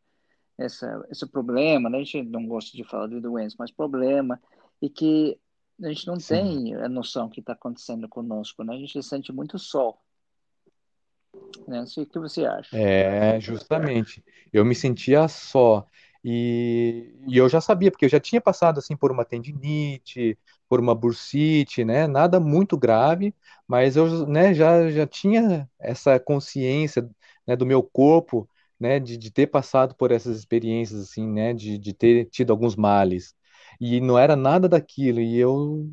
essa, 0.58 1.06
esse 1.10 1.26
problema, 1.26 1.90
né? 1.90 1.98
A 1.98 2.02
gente 2.02 2.22
não 2.22 2.46
gosta 2.46 2.74
de 2.74 2.84
falar 2.84 3.08
de 3.08 3.20
doença, 3.20 3.54
mas 3.58 3.70
problema, 3.70 4.40
e 4.80 4.88
que 4.88 5.38
a 5.82 5.88
gente 5.88 6.06
não 6.06 6.18
Sim. 6.18 6.34
tem 6.34 6.74
a 6.76 6.88
noção 6.88 7.28
que 7.28 7.40
está 7.40 7.52
acontecendo 7.52 8.08
conosco, 8.08 8.64
né? 8.64 8.74
A 8.74 8.78
gente 8.78 8.92
se 8.92 9.06
sente 9.06 9.30
muito 9.30 9.58
só. 9.58 9.94
Né? 11.66 11.84
O 11.96 12.06
que 12.06 12.18
você 12.18 12.44
acha? 12.44 12.76
É, 12.76 13.38
justamente. 13.40 14.24
Eu 14.52 14.64
me 14.64 14.74
sentia 14.74 15.28
só. 15.28 15.86
E, 16.24 17.14
e 17.26 17.36
eu 17.36 17.48
já 17.48 17.60
sabia, 17.60 17.90
porque 17.90 18.04
eu 18.04 18.08
já 18.08 18.20
tinha 18.20 18.40
passado 18.40 18.78
assim 18.78 18.96
por 18.96 19.10
uma 19.10 19.24
tendinite, 19.24 20.38
por 20.68 20.78
uma 20.80 20.94
bursite, 20.94 21.84
né? 21.84 22.06
Nada 22.06 22.38
muito 22.38 22.76
grave, 22.78 23.34
mas 23.66 23.96
eu 23.96 24.26
né, 24.26 24.54
já, 24.54 24.88
já 24.90 25.06
tinha 25.06 25.68
essa 25.80 26.18
consciência 26.20 27.08
né, 27.46 27.56
do 27.56 27.66
meu 27.66 27.82
corpo, 27.82 28.48
né? 28.78 29.00
De, 29.00 29.16
de 29.16 29.30
ter 29.30 29.48
passado 29.48 29.94
por 29.96 30.12
essas 30.12 30.38
experiências, 30.38 31.00
assim, 31.02 31.26
né? 31.28 31.52
De, 31.52 31.76
de 31.78 31.92
ter 31.92 32.26
tido 32.26 32.52
alguns 32.52 32.76
males 32.76 33.34
e 33.80 34.00
não 34.00 34.18
era 34.18 34.36
nada 34.36 34.68
daquilo, 34.68 35.20
e 35.20 35.36
eu 35.38 35.90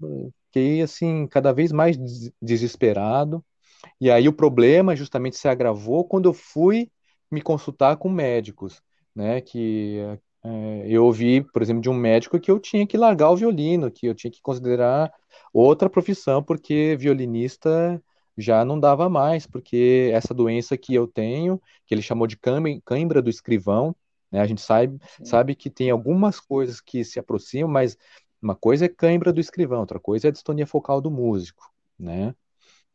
fiquei 0.47 0.81
assim, 0.81 1.27
cada 1.27 1.51
vez 1.53 1.71
mais 1.71 1.97
desesperado. 2.41 3.43
E 3.99 4.09
aí 4.11 4.27
o 4.27 4.33
problema 4.33 4.95
justamente 4.95 5.37
se 5.37 5.47
agravou 5.47 6.05
quando 6.05 6.29
eu 6.29 6.33
fui 6.33 6.91
me 7.31 7.41
consultar 7.41 7.97
com 7.97 8.09
médicos, 8.09 8.81
né? 9.15 9.41
Que 9.41 9.99
é, 10.43 10.83
eu 10.87 11.05
ouvi, 11.05 11.41
por 11.41 11.61
exemplo, 11.61 11.81
de 11.81 11.89
um 11.89 11.93
médico 11.93 12.39
que 12.39 12.49
eu 12.49 12.59
tinha 12.59 12.87
que 12.87 12.97
largar 12.97 13.29
o 13.31 13.35
violino, 13.37 13.91
que 13.91 14.05
eu 14.05 14.15
tinha 14.15 14.31
que 14.31 14.41
considerar 14.41 15.11
outra 15.53 15.89
profissão, 15.89 16.41
porque 16.43 16.95
violinista 16.99 18.01
já 18.37 18.63
não 18.63 18.79
dava 18.79 19.09
mais, 19.09 19.45
porque 19.45 20.09
essa 20.13 20.33
doença 20.33 20.77
que 20.77 20.93
eu 20.95 21.07
tenho, 21.07 21.61
que 21.85 21.93
ele 21.93 22.01
chamou 22.01 22.25
de 22.25 22.37
cãibra 22.85 23.21
do 23.21 23.29
escrivão, 23.29 23.95
né? 24.31 24.39
A 24.39 24.45
gente 24.47 24.61
sabe, 24.61 24.99
sabe 25.23 25.55
que 25.55 25.69
tem 25.69 25.89
algumas 25.89 26.39
coisas 26.39 26.79
que 26.79 27.03
se 27.03 27.19
aproximam, 27.19 27.69
mas 27.69 27.97
uma 28.41 28.55
coisa 28.55 28.85
é 28.85 28.89
cãibra 28.89 29.33
do 29.33 29.41
escrivão, 29.41 29.81
outra 29.81 29.99
coisa 29.99 30.27
é 30.27 30.29
a 30.29 30.31
distonia 30.31 30.65
focal 30.67 31.01
do 31.01 31.11
músico, 31.11 31.69
né? 31.97 32.33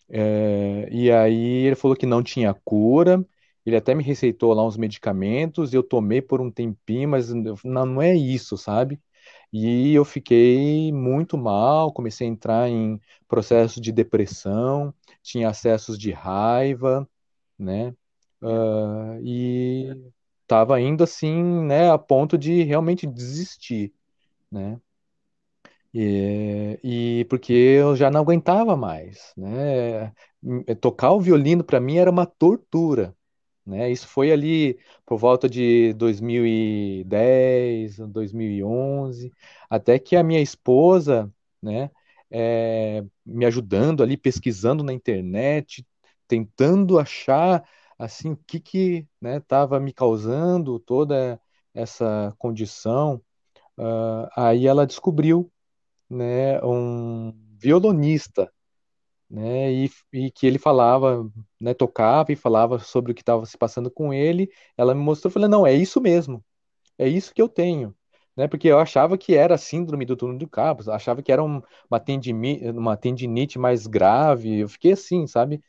É, 0.09 0.89
e 0.91 1.11
aí 1.11 1.67
ele 1.67 1.77
falou 1.77 1.97
que 1.97 2.07
não 2.07 2.23
tinha 2.23 2.55
cura, 2.55 3.25
ele 3.65 3.77
até 3.77 3.95
me 3.95 4.03
receitou 4.05 4.53
lá 4.53 4.65
uns 4.67 4.77
medicamentos, 4.77 5.73
eu 5.73 5.83
tomei 5.83 6.21
por 6.23 6.41
um 6.41 6.51
tempinho, 6.51 7.09
mas 7.09 7.31
não, 7.33 7.57
não 7.65 8.03
é 8.03 8.15
isso, 8.15 8.57
sabe? 8.57 9.01
E 9.53 9.95
eu 9.95 10.05
fiquei 10.05 10.93
muito 10.93 11.39
mal, 11.39 11.93
comecei 11.93 12.27
a 12.27 12.31
entrar 12.31 12.69
em 12.69 13.01
processo 13.29 13.81
de 13.81 13.93
depressão, 13.93 14.93
tinha 15.23 15.49
acessos 15.49 15.99
de 15.99 16.11
raiva, 16.13 17.09
né? 17.59 17.95
Uh, 18.43 19.21
e 19.23 19.97
estava 20.43 20.81
indo 20.81 21.05
assim, 21.05 21.43
né, 21.65 21.91
a 21.91 21.99
ponto 21.99 22.37
de 22.39 22.63
realmente 22.65 23.07
desistir, 23.07 23.95
né? 24.51 24.81
E, 25.95 26.79
e 26.83 27.25
porque 27.27 27.53
eu 27.53 27.95
já 27.97 28.11
não 28.11 28.21
aguentava 28.21 28.77
mais, 28.77 29.33
né? 29.37 30.13
Tocar 30.81 31.13
o 31.13 31.21
violino 31.21 31.63
para 31.65 31.81
mim 31.81 31.99
era 31.99 32.11
uma 32.11 32.27
tortura, 32.27 33.17
né? 33.67 33.91
Isso 33.91 34.09
foi 34.09 34.33
ali 34.33 34.79
por 35.07 35.19
volta 35.19 35.49
de 35.49 35.93
2010, 35.95 37.99
2011, 38.09 39.33
até 39.71 39.99
que 39.99 40.17
a 40.17 40.23
minha 40.25 40.41
esposa, 40.41 41.33
né, 41.63 41.91
é, 42.31 43.05
me 43.25 43.47
ajudando 43.47 44.03
ali 44.03 44.17
pesquisando 44.17 44.83
na 44.85 44.93
internet, 44.93 45.87
tentando 46.27 46.99
achar 46.99 47.65
assim, 47.99 48.33
o 48.33 48.37
que 48.37 48.59
que 48.61 49.07
estava 49.23 49.79
né, 49.79 49.85
me 49.87 49.93
causando 49.93 50.79
toda 50.81 51.41
essa 51.73 52.35
condição. 52.39 53.23
Uh, 53.79 54.29
aí 54.37 54.67
ela 54.67 54.87
descobriu 54.87 55.51
né, 56.11 56.63
um 56.65 57.33
violonista, 57.59 58.51
né, 59.31 59.73
e, 59.73 59.91
e, 60.13 60.31
que 60.31 60.47
ele 60.47 60.59
falava, 60.59 61.29
né, 61.61 61.75
tocava 61.75 62.33
e 62.33 62.37
falava 62.37 62.79
sobre 62.79 63.13
o 63.13 63.15
que 63.15 63.23
estava 63.23 63.45
se 63.47 63.59
passando 63.59 63.91
com 63.91 64.13
ele. 64.13 64.49
Ela 64.77 64.95
me 64.95 65.03
mostrou, 65.03 65.31
falei, 65.31 65.49
não, 65.49 65.67
é 65.67 65.73
isso 65.75 66.01
mesmo, 66.01 66.45
é 66.99 67.09
isso 67.09 67.35
que 67.35 67.43
eu 67.43 67.49
tenho, 67.49 67.95
né, 68.37 68.49
porque 68.49 68.69
eu 68.69 68.79
achava 68.79 69.19
que 69.19 69.35
era 69.35 69.59
síndrome 69.59 70.05
do 70.07 70.17
túnel 70.17 70.39
do 70.39 70.49
carpo, 70.49 70.91
achava 70.91 71.23
que 71.23 71.33
era 71.33 71.43
um, 71.43 71.63
uma, 71.91 72.01
tendinite, 72.01 72.69
uma 72.71 72.97
tendinite 72.97 73.59
mais 73.59 73.87
grave. 73.87 74.61
Eu 74.61 74.69
fiquei 74.69 74.93
assim, 74.93 75.27
sabe, 75.27 75.63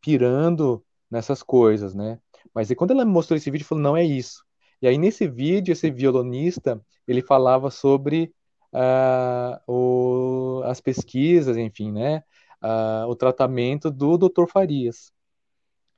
pirando 0.00 0.84
nessas 1.10 1.42
coisas, 1.42 1.94
né? 1.94 2.18
Mas 2.54 2.70
e 2.70 2.74
quando 2.74 2.92
ela 2.92 3.04
me 3.04 3.12
mostrou 3.12 3.36
esse 3.36 3.50
vídeo, 3.50 3.66
falou, 3.66 3.82
não 3.82 3.96
é 3.96 4.04
isso. 4.04 4.44
E 4.82 4.88
aí 4.88 4.98
nesse 4.98 5.28
vídeo, 5.28 5.72
esse 5.72 5.90
violonista, 5.90 6.80
ele 7.06 7.22
falava 7.22 7.70
sobre 7.70 8.32
uh, 8.76 9.60
o, 9.66 10.62
as 10.64 10.80
pesquisas, 10.80 11.56
enfim, 11.56 11.90
né, 11.90 12.22
uh, 12.62 13.08
o 13.08 13.16
tratamento 13.16 13.90
do 13.90 14.18
Dr. 14.18 14.46
Farias. 14.46 15.12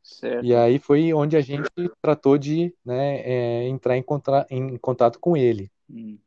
Certo. 0.02 0.44
E 0.44 0.54
aí 0.54 0.78
foi 0.78 1.12
onde 1.12 1.36
a 1.36 1.40
gente 1.40 1.68
tratou 2.00 2.38
de 2.38 2.74
né, 2.84 3.20
é, 3.20 3.68
entrar 3.68 3.96
em, 3.96 4.02
contra, 4.02 4.46
em, 4.48 4.78
contato 4.78 5.18
com 5.18 5.36
ele. 5.36 5.70
Hum. 5.90 6.18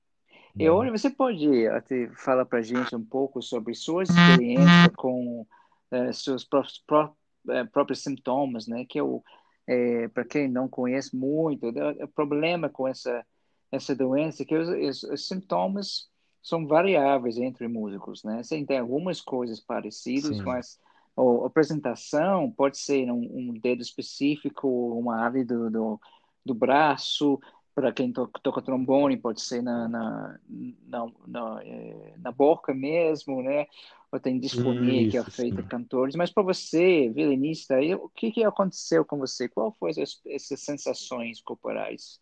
E 0.55 0.67
olha, 0.67 0.91
você 0.91 1.09
pode 1.09 1.65
até 1.67 2.07
falar 2.09 2.45
para 2.45 2.59
a 2.59 2.61
gente 2.61 2.93
um 2.95 3.03
pouco 3.03 3.41
sobre 3.41 3.73
sua 3.73 4.03
experiência 4.03 4.91
com 4.97 5.47
uh, 5.91 6.13
seus 6.13 6.43
próprios, 6.43 6.83
pró, 6.85 7.15
uh, 7.47 7.71
próprios 7.71 8.03
sintomas, 8.03 8.67
né? 8.67 8.85
Que 8.87 8.99
é 8.99 9.03
o, 9.03 9.23
é, 9.65 10.09
para 10.09 10.25
quem 10.25 10.49
não 10.49 10.67
conhece 10.67 11.15
muito, 11.15 11.69
o 11.69 12.07
problema 12.09 12.67
com 12.67 12.85
essa 12.85 13.25
essa 13.71 13.95
doença 13.95 14.43
é 14.43 14.45
que 14.45 14.55
os, 14.55 14.67
os, 14.67 15.03
os, 15.03 15.27
sintomas 15.27 16.09
são 16.41 16.65
variáveis 16.65 17.37
entre 17.37 17.67
músicos, 17.67 18.23
né? 18.23 18.41
Você 18.41 18.63
tem 18.65 18.79
algumas 18.79 19.21
coisas 19.21 19.59
parecidas, 19.59 20.37
Sim. 20.37 20.43
mas 20.43 20.79
a 21.15 21.45
apresentação 21.45 22.51
pode 22.51 22.77
ser 22.77 23.11
um, 23.11 23.21
um, 23.31 23.53
dedo 23.59 23.81
específico, 23.81 24.67
uma 24.67 25.17
área 25.17 25.45
do, 25.45 25.69
do, 25.69 26.01
do 26.45 26.53
braço, 26.53 27.39
para 27.75 27.91
quem 27.91 28.11
to, 28.11 28.27
toca 28.41 28.61
trombone, 28.61 29.17
pode 29.17 29.41
ser 29.41 29.61
na, 29.61 29.87
na, 29.87 30.39
na, 30.87 31.11
na, 31.27 31.63
é, 31.63 32.13
na 32.17 32.31
boca 32.31 32.73
mesmo, 32.73 33.41
né? 33.41 33.67
Ou 34.11 34.19
tem 34.19 34.39
disfonia 34.39 35.09
que 35.09 35.17
afeta 35.17 35.61
sim. 35.61 35.67
cantores. 35.67 36.15
Mas 36.15 36.31
para 36.31 36.43
você, 36.43 37.09
violinista, 37.09 37.75
o 37.95 38.09
que, 38.09 38.31
que 38.31 38.43
aconteceu 38.43 39.05
com 39.05 39.17
você? 39.17 39.47
Qual 39.47 39.71
foram 39.79 39.93
essas 40.25 40.59
sensações 40.59 41.41
corporais? 41.41 42.19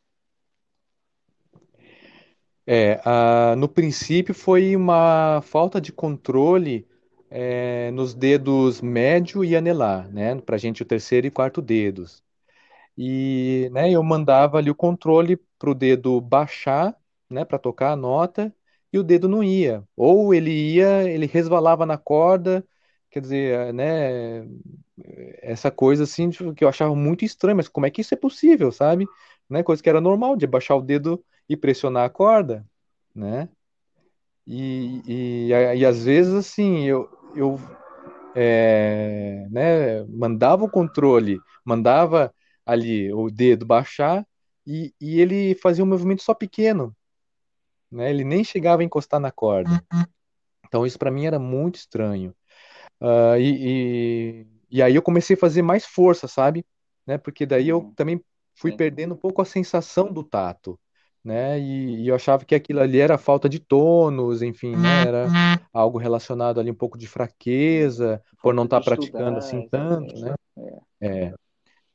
É, 2.72 3.02
a, 3.04 3.56
no 3.56 3.68
princípio 3.68 4.34
foi 4.34 4.76
uma 4.76 5.42
falta 5.42 5.82
de 5.82 5.92
controle 5.92 6.88
é, 7.30 7.90
nos 7.92 8.14
dedos 8.14 8.80
médio 8.82 9.44
e 9.44 9.56
anelar, 9.56 10.08
né? 10.12 10.36
Para 10.42 10.56
gente 10.58 10.84
o 10.84 10.86
terceiro 10.86 11.26
e 11.28 11.32
quarto 11.32 11.62
dedos. 11.64 12.24
E 12.98 13.70
né, 13.74 13.92
eu 13.92 14.04
mandava 14.04 14.58
ali 14.60 14.70
o 14.72 14.76
controle 14.76 15.38
para 15.60 15.72
o 15.72 15.76
dedo 15.76 16.22
baixar, 16.22 16.96
né, 17.30 17.46
para 17.46 17.60
tocar 17.60 17.92
a 17.94 17.96
nota, 17.98 18.54
e 18.94 19.00
o 19.00 19.04
dedo 19.04 19.30
não 19.30 19.44
ia. 19.44 19.84
Ou 19.96 20.34
ele 20.34 20.52
ia, 20.52 21.10
ele 21.10 21.26
resvalava 21.28 21.86
na 21.86 21.98
corda, 21.98 22.66
quer 23.12 23.22
dizer, 23.22 23.74
né, 23.74 24.44
essa 25.42 25.72
coisa 25.72 26.04
assim 26.04 26.30
que 26.56 26.64
eu 26.64 26.70
achava 26.70 26.96
muito 26.96 27.24
estranho, 27.26 27.58
mas 27.58 27.68
como 27.68 27.86
é 27.86 27.92
que 27.92 28.02
isso 28.02 28.14
é 28.14 28.18
possível, 28.18 28.72
sabe? 28.72 29.08
Né, 29.50 29.64
coisa 29.64 29.82
que 29.82 29.90
era 29.90 30.02
normal, 30.02 30.36
de 30.36 30.46
baixar 30.48 30.76
o 30.76 30.82
dedo 30.82 31.24
e 31.50 31.58
pressionar 31.58 32.06
a 32.06 32.10
corda, 32.10 32.66
né? 33.14 33.50
E, 34.46 35.02
e, 35.06 35.48
e 35.50 35.86
às 35.86 36.06
vezes, 36.06 36.34
assim, 36.34 36.86
eu, 36.86 37.10
eu 37.36 37.60
é, 38.36 39.48
né, 39.50 40.04
mandava 40.06 40.64
o 40.64 40.70
controle, 40.70 41.40
mandava 41.66 42.34
ali 42.66 43.12
o 43.12 43.30
dedo 43.30 43.66
baixar 43.66 44.26
e, 44.66 44.94
e 45.02 45.20
ele 45.20 45.56
fazia 45.56 45.84
um 45.84 45.88
movimento 45.88 46.22
só 46.22 46.34
pequeno, 46.34 46.96
né? 47.92 48.10
Ele 48.10 48.24
nem 48.24 48.44
chegava 48.44 48.82
a 48.82 48.86
encostar 48.86 49.20
na 49.20 49.32
corda. 49.32 49.84
Então 50.68 50.86
isso 50.86 51.00
para 51.00 51.12
mim 51.12 51.26
era 51.26 51.40
muito 51.40 51.76
estranho. 51.76 52.34
Uh, 53.02 53.38
e, 53.40 53.58
e, 53.60 54.48
e, 54.70 54.82
aí 54.84 54.94
eu 54.94 55.02
comecei 55.02 55.36
a 55.36 55.40
fazer 55.40 55.62
mais 55.62 55.86
força, 55.86 56.28
sabe? 56.28 56.66
Né? 57.08 57.18
Porque 57.18 57.46
daí 57.46 57.70
eu 57.70 57.80
uhum. 57.80 57.94
também 57.94 58.22
fui 58.54 58.76
perdendo 58.76 59.14
um 59.16 59.18
pouco 59.18 59.42
a 59.42 59.46
sensação 59.46 60.12
do 60.12 60.24
tato, 60.24 60.80
né? 61.24 61.60
E, 61.60 62.04
e, 62.04 62.08
eu 62.08 62.16
achava 62.16 62.46
que 62.46 62.56
aquilo 62.56 62.80
ali 62.80 63.00
era 63.00 63.18
falta 63.18 63.50
de 63.50 63.60
tônus, 63.60 64.42
enfim, 64.42 64.76
né? 64.76 65.04
Era 65.08 65.28
algo 65.74 65.98
relacionado 65.98 66.60
ali 66.60 66.72
um 66.72 66.76
pouco 66.76 66.98
de 66.98 67.08
fraqueza, 67.08 68.22
por 68.42 68.54
não 68.54 68.64
estar 68.64 68.80
tá 68.80 68.86
praticando 68.86 69.38
assim 69.38 69.68
tanto, 69.70 70.20
né? 70.20 70.34
É. 71.02 71.08
é. 71.08 71.34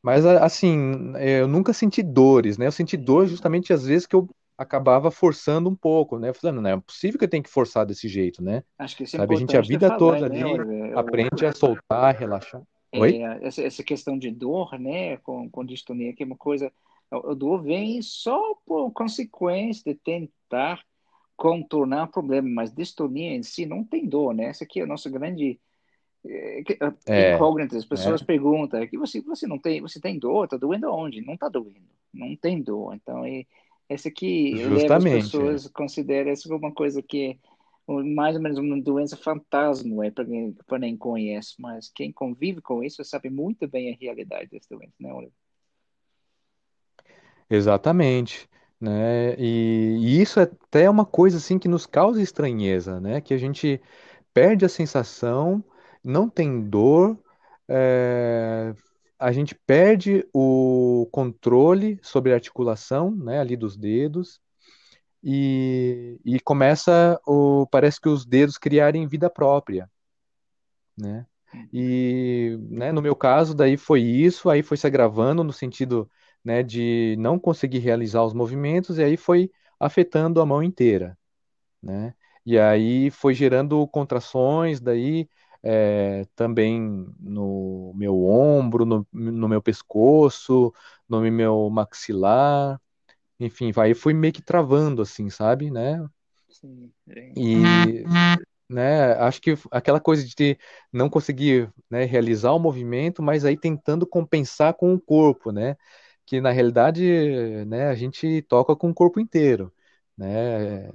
Mas, 0.03 0.27
assim, 0.27 1.15
eu 1.19 1.49
nunca 1.49 1.73
senti 1.73 2.03
dores, 2.03 2.59
né? 2.59 2.67
Eu 2.67 2.73
senti 2.73 2.95
dores 2.97 3.31
justamente 3.31 3.73
às 3.73 3.87
vezes 3.87 4.07
que 4.07 4.15
eu 4.15 4.29
acabava 4.57 5.11
forçando 5.11 5.69
um 5.69 5.75
pouco, 5.75 6.19
né? 6.19 6.33
Falando, 6.33 6.61
não 6.61 6.71
é 6.71 6.79
possível 6.79 7.19
que 7.19 7.25
eu 7.25 7.29
tenha 7.29 7.43
que 7.43 7.51
forçar 7.51 7.87
desse 7.87 8.09
jeito, 8.09 8.43
né? 8.43 8.63
Acho 8.79 8.97
que 8.97 9.05
isso 9.05 9.17
é 9.17 9.19
Sabe, 9.21 9.35
a 9.35 9.39
gente 9.39 9.57
a 9.57 9.61
vida 9.61 9.89
falar, 9.89 9.99
toda 9.99 10.29
né? 10.29 10.43
ali 10.43 10.91
eu... 10.91 10.99
aprende 10.99 11.47
a 11.47 11.53
soltar, 11.53 12.15
relaxar. 12.15 12.63
É, 12.93 13.01
Oi? 13.01 13.23
Essa, 13.41 13.63
essa 13.63 13.83
questão 13.83 14.19
de 14.19 14.31
dor, 14.31 14.79
né, 14.79 15.17
com, 15.19 15.51
com 15.51 15.65
distonia, 15.65 16.15
que 16.15 16.23
é 16.23 16.27
uma 16.27 16.37
coisa... 16.37 16.71
O 17.11 17.35
dor 17.35 17.63
vem 17.63 18.03
só 18.03 18.55
por 18.67 18.91
consequência 18.93 19.93
de 19.93 20.01
tentar 20.01 20.83
contornar 21.37 22.05
o 22.05 22.11
problema, 22.13 22.49
mas 22.49 22.73
distonia 22.73 23.35
em 23.35 23.43
si 23.43 23.67
não 23.67 23.85
tem 23.85 24.07
dor, 24.07 24.35
né? 24.35 24.47
Essa 24.47 24.65
aqui 24.65 24.81
é 24.81 24.85
a 24.85 24.87
nossa 24.87 25.11
grande 25.11 25.61
é, 26.27 27.35
incógnita, 27.35 27.77
as 27.77 27.85
pessoas 27.85 28.23
é. 28.23 28.25
perguntam 28.25 28.87
que 28.87 28.97
você 28.97 29.21
você 29.21 29.47
não 29.47 29.59
tem 29.59 29.83
você 29.83 30.01
tem 30.01 30.19
dor 30.19 30.49
tá 30.49 30.57
doendo 30.57 30.91
onde 30.91 31.21
não 31.21 31.37
tá 31.37 31.51
doendo 31.51 31.87
não 32.15 32.35
tem 32.35 32.63
dor 32.63 32.95
então 32.95 33.27
é, 33.27 33.45
essa 33.91 34.09
aqui 34.09 34.55
leva 34.55 34.97
as 34.97 35.05
pessoas 35.05 35.67
é. 35.67 35.69
considera 35.69 36.33
isso 36.33 36.49
como 36.49 36.61
uma 36.61 36.73
coisa 36.73 37.03
que 37.03 37.39
mais 37.87 38.37
ou 38.37 38.43
menos 38.43 38.57
uma 38.57 38.81
doença 38.81 39.19
fantasma 39.19 40.07
é 40.07 40.11
para 40.11 40.25
quem 40.25 40.57
pra 40.67 40.79
nem 40.79 40.97
conhece 40.97 41.57
mas 41.59 41.91
quem 41.91 42.11
convive 42.11 42.63
com 42.63 42.83
isso 42.83 43.05
sabe 43.05 43.29
muito 43.29 43.69
bem 43.69 43.93
a 43.93 43.97
realidade 44.01 44.49
dessa 44.51 44.75
doença 44.75 44.95
né 44.99 45.13
Oliver? 45.13 45.44
Exatamente 47.51 48.49
né 48.81 49.35
e, 49.39 49.99
e 50.01 50.21
isso 50.21 50.41
é 50.41 50.45
até 50.45 50.89
uma 50.89 51.05
coisa 51.05 51.39
assim 51.39 51.59
que 51.59 51.69
nos 51.69 51.87
causa 51.87 52.21
estranheza 52.21 53.01
né 53.01 53.21
que 53.21 53.35
a 53.35 53.39
gente 53.39 53.81
perde 54.33 54.65
a 54.65 54.69
sensação 54.69 55.65
não 56.05 56.29
tem 56.29 56.61
dor, 56.61 57.19
é, 57.67 58.75
a 59.19 59.33
gente 59.33 59.55
perde 59.55 60.29
o 60.35 61.09
controle 61.11 61.99
sobre 62.03 62.33
a 62.33 62.35
articulação, 62.35 63.11
né, 63.11 63.41
ali 63.41 63.57
dos 63.57 63.77
dedos, 63.77 64.39
e, 65.23 66.21
e 66.25 66.39
começa, 66.41 67.19
o, 67.27 67.67
parece 67.69 67.99
que 67.99 68.09
os 68.09 68.27
dedos 68.27 68.59
criarem 68.59 69.09
vida 69.09 69.31
própria, 69.31 69.91
né? 70.99 71.27
E, 71.73 72.59
né, 72.69 72.93
no 72.93 73.01
meu 73.01 73.15
caso, 73.17 73.55
daí 73.55 73.77
foi 73.77 74.01
isso, 74.03 74.51
aí 74.51 74.63
foi 74.63 74.77
se 74.77 74.87
agravando 74.87 75.45
no 75.45 75.53
sentido, 75.53 76.11
né, 76.45 76.63
de 76.63 77.17
não 77.19 77.39
conseguir 77.39 77.79
realizar 77.79 78.23
os 78.25 78.35
movimentos, 78.35 78.99
e 78.99 79.03
aí 79.03 79.17
foi 79.17 79.51
afetando 79.81 80.41
a 80.41 80.47
mão 80.47 80.63
inteira, 80.63 81.17
né? 81.83 82.15
E 82.47 82.59
aí 82.59 83.11
foi 83.11 83.35
gerando 83.35 83.87
contrações, 83.89 84.81
daí 84.81 85.29
é, 85.63 86.27
também 86.37 87.07
no 87.19 87.93
meu 87.97 88.23
ombro, 88.25 88.85
no, 88.85 89.07
no, 89.11 89.49
meu 89.49 89.63
pescoço, 89.63 90.73
no 91.09 91.23
meu 91.23 91.71
maxilar, 91.71 92.79
enfim, 93.41 93.73
vai 93.73 93.95
fui 93.95 94.13
meio 94.13 94.33
que 94.33 94.43
travando 94.43 95.01
assim, 95.01 95.31
sabe, 95.31 95.71
né? 95.71 96.07
Sim, 96.49 96.93
E 97.37 98.05
né, 98.69 99.13
acho 99.15 99.41
que 99.41 99.55
aquela 99.71 100.01
coisa 100.01 100.25
de 100.25 100.59
não 100.93 101.09
conseguir 101.09 101.73
né, 101.91 102.05
realizar 102.05 102.53
o 102.53 102.59
movimento, 102.59 103.23
mas 103.23 103.45
aí 103.45 103.57
tentando 103.57 104.07
compensar 104.07 104.75
com 104.75 104.95
o 104.95 105.01
corpo, 105.01 105.51
né? 105.51 105.77
Que 106.27 106.41
na 106.41 106.51
realidade, 106.51 107.65
né, 107.67 107.89
a 107.89 107.95
gente 107.95 108.43
toca 108.43 108.75
com 108.75 108.91
o 108.91 108.95
corpo 108.95 109.21
inteiro, 109.21 109.73
né? 110.17 110.91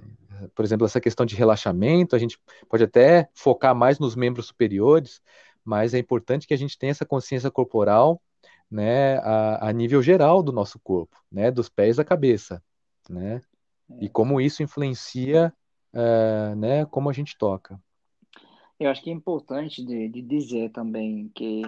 por 0.55 0.63
exemplo, 0.63 0.85
essa 0.85 1.01
questão 1.01 1.25
de 1.25 1.35
relaxamento, 1.35 2.15
a 2.15 2.19
gente 2.19 2.39
pode 2.69 2.83
até 2.83 3.29
focar 3.33 3.75
mais 3.75 3.99
nos 3.99 4.15
membros 4.15 4.47
superiores, 4.47 5.21
mas 5.63 5.93
é 5.93 5.99
importante 5.99 6.47
que 6.47 6.53
a 6.53 6.57
gente 6.57 6.77
tenha 6.77 6.91
essa 6.91 7.05
consciência 7.05 7.51
corporal, 7.51 8.21
né, 8.69 9.17
a, 9.17 9.69
a 9.69 9.73
nível 9.73 10.01
geral 10.01 10.43
do 10.43 10.51
nosso 10.51 10.79
corpo, 10.79 11.17
né, 11.31 11.49
dos 11.51 11.69
pés 11.69 11.99
à 11.99 12.05
cabeça, 12.05 12.63
né, 13.09 13.41
e 13.99 14.05
é. 14.05 14.09
como 14.09 14.39
isso 14.39 14.61
influencia, 14.61 15.53
uh, 15.93 16.55
né, 16.55 16.85
como 16.85 17.09
a 17.09 17.13
gente 17.13 17.37
toca. 17.37 17.81
Eu 18.79 18.89
acho 18.89 19.03
que 19.03 19.09
é 19.09 19.13
importante 19.13 19.83
de, 19.83 20.07
de 20.07 20.21
dizer 20.21 20.71
também 20.71 21.29
que 21.35 21.63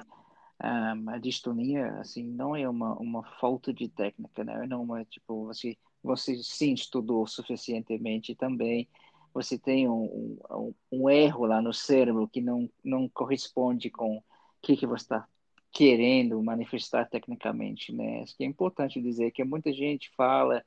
um, 0.63 1.09
a 1.09 1.17
distonia, 1.17 1.87
assim, 1.99 2.23
não 2.23 2.55
é 2.55 2.67
uma, 2.67 2.93
uma 2.97 3.23
falta 3.39 3.73
de 3.73 3.87
técnica, 3.89 4.43
né? 4.43 4.65
Não 4.67 4.95
é 4.95 5.05
tipo 5.05 5.45
você 5.45 5.77
você 6.03 6.35
sim 6.43 6.73
estudou 6.73 7.27
suficientemente 7.27 8.33
também, 8.33 8.87
você 9.33 9.57
tem 9.57 9.87
um, 9.87 10.39
um, 10.49 10.73
um 10.91 11.09
erro 11.09 11.45
lá 11.45 11.61
no 11.61 11.73
cérebro 11.73 12.27
que 12.27 12.41
não, 12.41 12.69
não 12.83 13.07
corresponde 13.07 13.89
com 13.89 14.17
o 14.17 14.23
que, 14.61 14.75
que 14.75 14.87
você 14.87 15.03
está 15.03 15.27
querendo 15.71 16.41
manifestar 16.43 17.07
tecnicamente, 17.07 17.93
né? 17.93 18.23
Isso 18.23 18.35
que 18.35 18.43
é 18.43 18.47
importante 18.47 19.01
dizer 19.01 19.31
que 19.31 19.43
muita 19.43 19.71
gente 19.71 20.11
fala 20.17 20.63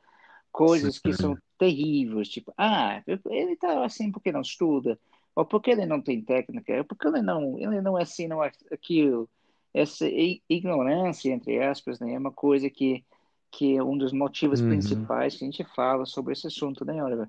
coisas 0.50 0.98
que 0.98 1.12
são 1.12 1.36
terríveis, 1.58 2.28
tipo, 2.28 2.54
ah, 2.56 3.02
ele 3.06 3.52
está 3.52 3.84
assim 3.84 4.10
porque 4.10 4.32
não 4.32 4.40
estuda, 4.40 4.98
ou 5.34 5.44
porque 5.44 5.70
ele 5.70 5.84
não 5.84 6.00
tem 6.00 6.22
técnica, 6.22 6.78
ou 6.78 6.84
porque 6.84 7.06
ele 7.08 7.20
não, 7.22 7.58
ele 7.58 7.80
não 7.82 7.98
é 7.98 8.02
assim, 8.02 8.28
não 8.28 8.42
é 8.42 8.50
aquilo. 8.70 9.28
Essa 9.74 10.06
ignorância, 10.48 11.30
entre 11.30 11.60
aspas, 11.60 11.98
né, 11.98 12.14
é 12.14 12.18
uma 12.18 12.32
coisa 12.32 12.70
que 12.70 13.04
que 13.50 13.76
é 13.76 13.82
um 13.84 13.96
dos 13.96 14.12
motivos 14.12 14.60
uhum. 14.60 14.70
principais 14.70 15.36
que 15.36 15.44
a 15.44 15.46
gente 15.46 15.62
fala 15.76 16.04
sobre 16.04 16.32
esse 16.32 16.48
assunto, 16.48 16.84
né, 16.84 17.04
Oliver? 17.04 17.28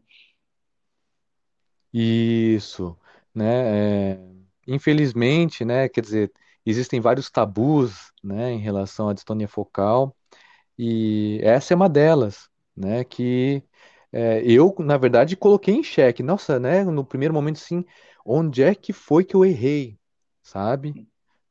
Isso, 1.94 2.98
né? 3.34 4.14
é, 4.14 4.20
infelizmente, 4.68 5.64
né? 5.64 5.88
Quer 5.88 6.02
dizer, 6.02 6.34
existem 6.66 7.00
vários 7.00 7.30
tabus, 7.30 8.12
né, 8.24 8.52
em 8.52 8.58
relação 8.58 9.08
à 9.08 9.14
distonia 9.14 9.48
focal 9.48 10.16
e 10.78 11.40
essa 11.42 11.74
é 11.74 11.76
uma 11.76 11.88
delas, 11.88 12.50
né? 12.76 13.04
Que 13.04 13.64
é, 14.12 14.42
eu, 14.44 14.76
na 14.80 14.98
verdade, 14.98 15.38
coloquei 15.38 15.74
em 15.74 15.84
xeque. 15.84 16.22
Nossa, 16.24 16.60
né? 16.60 16.84
No 16.84 17.06
primeiro 17.06 17.34
momento, 17.34 17.60
sim, 17.60 17.86
onde 18.26 18.64
é 18.64 18.76
que 18.76 18.92
foi 18.92 19.24
que 19.24 19.36
eu 19.36 19.46
errei, 19.46 19.98
sabe? 20.42 21.08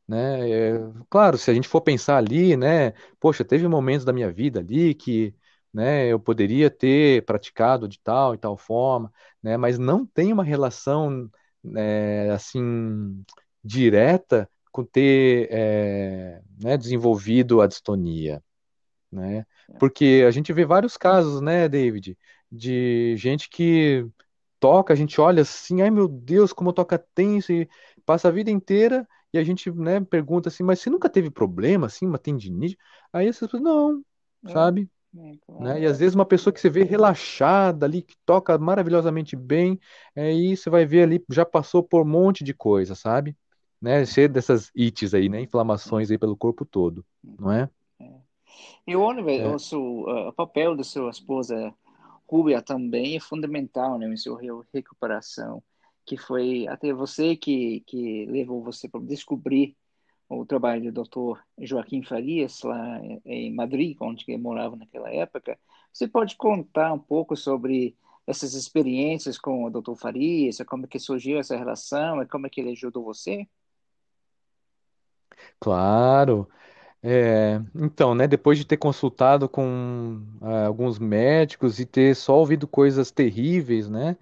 Né? 0.09 0.51
É, 0.51 0.79
claro, 1.09 1.39
se 1.39 1.51
a 1.51 1.55
gente 1.55 1.69
for 1.69 1.81
pensar 1.81 2.17
ali, 2.19 2.57
né? 2.57 2.93
Poxa, 3.21 3.45
teve 3.45 3.67
momentos 3.69 4.05
da 4.05 4.13
minha 4.13 4.31
vida 4.33 4.61
ali 4.61 4.95
que, 4.95 5.35
né? 5.73 6.07
Eu 6.09 6.21
poderia 6.21 6.71
ter 6.71 7.25
praticado 7.25 7.89
de 7.89 7.99
tal 8.01 8.35
e 8.35 8.39
tal 8.39 8.57
forma, 8.57 9.13
né? 9.43 9.57
Mas 9.57 9.79
não 9.79 10.05
tem 10.07 10.33
uma 10.33 10.45
relação, 10.45 11.31
né, 11.63 12.31
assim, 12.31 13.25
direta 13.63 14.49
com 14.73 14.85
ter, 14.85 15.49
é, 15.51 16.43
né, 16.63 16.77
desenvolvido 16.77 17.61
a 17.61 17.67
distonia, 17.67 18.43
né? 19.11 19.47
Porque 19.79 20.25
a 20.27 20.31
gente 20.31 20.53
vê 20.53 20.65
vários 20.65 20.97
casos, 20.97 21.41
né, 21.41 21.69
David, 21.69 22.19
de 22.51 23.17
gente 23.17 23.49
que 23.49 24.07
toca, 24.61 24.93
a 24.93 24.97
gente 24.97 25.21
olha 25.21 25.43
assim, 25.43 25.83
ai 25.83 25.91
meu 25.91 26.09
Deus, 26.09 26.53
como 26.53 26.73
toca 26.73 26.99
tenso 27.15 27.53
e 27.53 27.69
passa 28.05 28.29
a 28.29 28.31
vida 28.31 28.51
inteira 28.51 29.07
e 29.35 29.39
a 29.39 29.45
gente, 29.45 29.71
né, 29.73 30.01
pergunta 30.01 30.49
assim, 30.51 30.63
mas 30.65 30.81
você 30.81 30.91
nunca 30.91 31.11
teve 31.11 31.31
problema 31.31 31.87
assim, 31.89 32.07
uma 32.07 32.19
tendinite? 32.19 32.79
Aí 33.13 33.29
essas 33.29 33.43
pessoas, 33.49 33.63
não, 33.63 34.05
É, 34.47 34.49
sabe? 34.49 34.91
é, 35.19 35.37
Né? 35.59 35.81
claro. 35.81 35.83
E 35.83 35.87
às 35.87 35.99
vezes 36.01 36.15
uma 36.15 36.27
pessoa 36.27 36.53
que 36.53 36.61
você 36.61 36.71
vê 36.71 36.85
relaxada 36.85 37.87
ali, 37.87 38.03
que 38.03 38.17
toca 38.27 38.59
maravilhosamente 38.59 39.37
bem, 39.37 39.79
aí 40.17 40.57
você 40.57 40.71
vai 40.71 40.85
ver 40.87 41.05
ali, 41.05 41.25
já 41.31 41.45
passou 41.47 41.83
por 41.83 42.03
um 42.03 42.09
monte 42.11 42.45
de 42.45 42.55
coisa, 42.55 42.95
sabe? 42.95 43.37
Né? 43.81 44.05
Cheio 44.07 44.29
dessas 44.29 44.71
ites 44.75 45.15
aí, 45.15 45.29
né? 45.29 45.41
Inflamações 45.43 46.11
aí 46.11 46.19
pelo 46.19 46.37
corpo 46.37 46.65
todo, 46.65 47.05
não 47.39 47.53
é? 47.53 47.69
É. 48.01 48.21
E 48.87 48.97
Oliver, 48.97 49.47
É, 49.47 49.55
o 49.55 49.59
seu, 49.61 49.81
o 49.83 50.33
papel 50.33 50.77
da 50.77 50.85
sua 50.85 51.11
esposa 51.11 51.75
Rúbia 52.29 52.63
também 52.63 53.17
é 53.17 53.21
fundamental, 53.21 53.99
né, 53.99 54.09
em 54.09 54.17
sua 54.17 54.41
re- 54.41 54.49
recuperação, 54.75 55.63
que 56.05 56.17
foi 56.17 56.67
até 56.69 56.93
você 56.93 57.37
que, 57.37 57.81
que 57.87 58.27
levou 58.27 58.63
você 58.63 58.89
para 58.89 59.01
descobrir 59.01 59.77
o 60.29 60.45
trabalho 60.47 60.85
do 60.85 60.93
doutor 60.93 61.43
Joaquim 61.59 62.03
Farias 62.03 62.63
lá 62.63 63.01
em 63.25 63.55
Madrid, 63.55 63.97
onde 64.01 64.25
ele 64.29 64.39
morava 64.39 64.77
naquela 64.77 65.11
época. 65.13 65.59
Você 65.93 66.09
pode 66.09 66.37
contar 66.37 66.93
um 66.93 66.99
pouco 66.99 67.37
sobre 67.37 67.97
essas 68.27 68.55
experiências 68.55 69.39
com 69.39 69.65
o 69.65 69.71
doutor 69.71 69.97
Farias, 69.97 70.59
como 70.67 70.87
é 70.87 70.89
que 70.89 70.99
surgiu 70.99 71.39
essa 71.39 71.57
relação 71.57 72.23
e 72.23 72.27
como 72.27 72.47
é 72.47 72.51
que 72.51 72.61
ele 72.61 72.71
ajudou 72.73 73.05
você? 73.05 73.47
claro. 75.61 76.49
É, 77.03 77.61
então, 77.75 78.15
né, 78.15 78.27
depois 78.27 78.59
de 78.59 78.67
ter 78.67 78.79
consultado 78.79 79.49
com 79.49 80.23
ah, 80.43 80.67
alguns 80.67 80.99
médicos 80.99 81.79
e 81.81 81.87
ter 81.87 82.17
só 82.17 82.39
ouvido 82.39 82.67
coisas 82.67 83.11
terríveis, 83.11 83.89
né, 83.91 84.17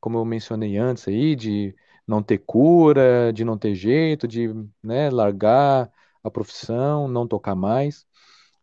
como 0.00 0.18
eu 0.18 0.24
mencionei 0.24 0.76
antes 0.78 1.06
aí, 1.08 1.36
de 1.36 1.74
não 2.06 2.22
ter 2.22 2.38
cura, 2.38 3.32
de 3.32 3.44
não 3.44 3.58
ter 3.58 3.74
jeito, 3.74 4.26
de, 4.28 4.48
né, 4.82 5.10
largar 5.10 5.90
a 6.22 6.30
profissão, 6.30 7.08
não 7.08 7.26
tocar 7.28 7.54
mais. 7.54 8.06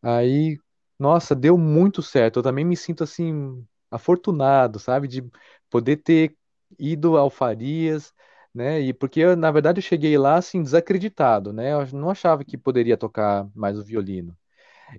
Aí, 0.01 0.57
nossa, 0.99 1.35
deu 1.35 1.57
muito 1.57 2.01
certo. 2.01 2.39
Eu 2.39 2.43
também 2.43 2.65
me 2.65 2.75
sinto 2.77 3.03
assim 3.03 3.65
afortunado, 3.91 4.79
sabe, 4.79 5.07
de 5.07 5.23
poder 5.69 5.97
ter 5.97 6.35
ido 6.79 7.17
ao 7.17 7.29
Farias, 7.29 8.13
né? 8.53 8.81
E 8.81 8.93
porque 8.93 9.19
eu, 9.21 9.35
na 9.35 9.51
verdade 9.51 9.79
eu 9.79 9.83
cheguei 9.83 10.17
lá 10.17 10.35
assim 10.37 10.61
desacreditado, 10.63 11.53
né? 11.53 11.73
Eu 11.73 11.85
não 11.93 12.09
achava 12.09 12.43
que 12.43 12.57
poderia 12.57 12.97
tocar 12.97 13.47
mais 13.55 13.77
o 13.79 13.83
violino. 13.83 14.37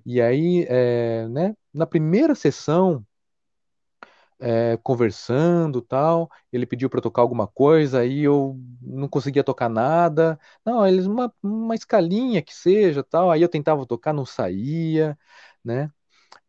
E 0.05 0.21
aí, 0.21 0.65
é, 0.69 1.27
né? 1.29 1.55
Na 1.73 1.85
primeira 1.87 2.35
sessão 2.35 3.05
é, 4.39 4.77
conversando 4.77 5.81
tal. 5.81 6.29
Ele 6.51 6.65
pediu 6.65 6.89
para 6.89 7.01
tocar 7.01 7.21
alguma 7.21 7.47
coisa, 7.47 7.99
aí 8.01 8.21
eu 8.23 8.59
não 8.81 9.07
conseguia 9.07 9.43
tocar 9.43 9.69
nada. 9.69 10.39
Não, 10.65 10.85
eles 10.87 11.05
uma, 11.05 11.33
uma 11.43 11.75
escalinha 11.75 12.41
que 12.41 12.53
seja 12.55 13.03
tal. 13.03 13.31
Aí 13.31 13.41
eu 13.41 13.49
tentava 13.49 13.85
tocar, 13.85 14.13
não 14.13 14.25
saía, 14.25 15.17
né? 15.63 15.91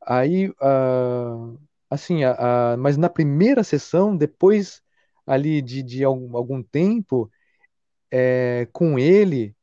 Aí, 0.06 0.52
ah, 0.60 1.54
assim, 1.90 2.24
ah, 2.24 2.76
mas 2.78 2.96
na 2.96 3.08
primeira 3.10 3.64
sessão, 3.64 4.16
depois 4.16 4.82
ali 5.26 5.62
de, 5.62 5.82
de 5.82 6.04
algum, 6.04 6.36
algum 6.36 6.62
tempo, 6.62 7.30
é, 8.12 8.66
com 8.72 8.98
ele 8.98 9.56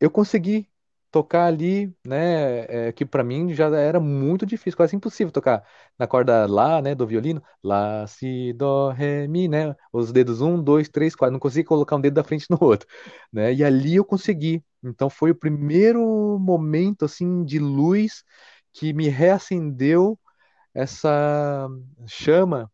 eu 0.00 0.10
consegui 0.10 0.68
tocar 1.12 1.46
ali, 1.46 1.94
né, 2.06 2.88
é, 2.88 2.92
que 2.92 3.06
para 3.06 3.22
mim 3.24 3.52
já 3.54 3.68
era 3.68 4.00
muito 4.00 4.46
difícil, 4.46 4.76
quase 4.76 4.96
impossível 4.96 5.32
tocar 5.32 5.62
na 5.98 6.06
corda 6.06 6.46
lá, 6.46 6.82
né, 6.82 6.94
do 6.94 7.06
violino, 7.06 7.42
lá, 7.62 8.06
si, 8.08 8.52
dó, 8.54 8.90
ré, 8.90 9.28
mi, 9.28 9.48
né, 9.48 9.76
os 9.92 10.12
dedos 10.12 10.40
um, 10.40 10.62
dois, 10.62 10.88
três, 10.88 11.14
quatro, 11.14 11.32
não 11.34 11.40
conseguia 11.40 11.66
colocar 11.66 11.96
um 11.96 12.00
dedo 12.00 12.14
da 12.14 12.24
frente 12.24 12.46
no 12.50 12.58
outro, 12.62 12.88
né, 13.32 13.54
e 13.54 13.62
ali 13.64 13.96
eu 13.96 14.04
consegui. 14.04 14.64
Então 14.82 15.10
foi 15.10 15.30
o 15.30 15.34
primeiro 15.34 16.38
momento 16.40 17.04
assim 17.04 17.44
de 17.44 17.58
luz 17.58 18.24
que 18.72 18.92
me 18.92 19.08
reacendeu 19.08 20.18
essa 20.74 21.68
chama, 22.06 22.70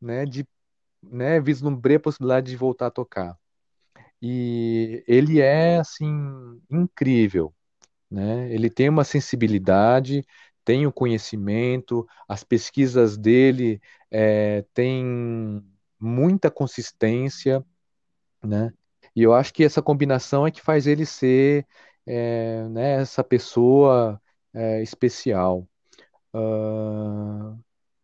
né, 0.00 0.26
de, 0.26 0.46
né, 1.02 1.40
vislumbrei 1.40 1.96
a 1.96 2.00
possibilidade 2.00 2.50
de 2.50 2.56
voltar 2.56 2.88
a 2.88 2.90
tocar. 2.90 3.36
E 4.22 5.04
ele 5.06 5.40
é 5.40 5.78
assim 5.78 6.08
incrível 6.70 7.54
né? 8.12 8.52
Ele 8.52 8.70
tem 8.70 8.88
uma 8.88 9.04
sensibilidade, 9.04 10.24
tem 10.64 10.86
o 10.86 10.92
conhecimento, 10.92 12.06
as 12.28 12.44
pesquisas 12.44 13.16
dele 13.16 13.80
é, 14.10 14.64
têm 14.74 15.62
muita 15.98 16.50
consistência, 16.50 17.64
né? 18.44 18.72
E 19.16 19.22
eu 19.22 19.34
acho 19.34 19.52
que 19.54 19.64
essa 19.64 19.82
combinação 19.82 20.46
é 20.46 20.50
que 20.50 20.60
faz 20.62 20.86
ele 20.86 21.06
ser, 21.06 21.66
é, 22.06 22.68
né, 22.68 22.94
essa 23.02 23.24
pessoa 23.24 24.20
é, 24.54 24.82
especial. 24.82 25.68
Ah, 26.34 27.56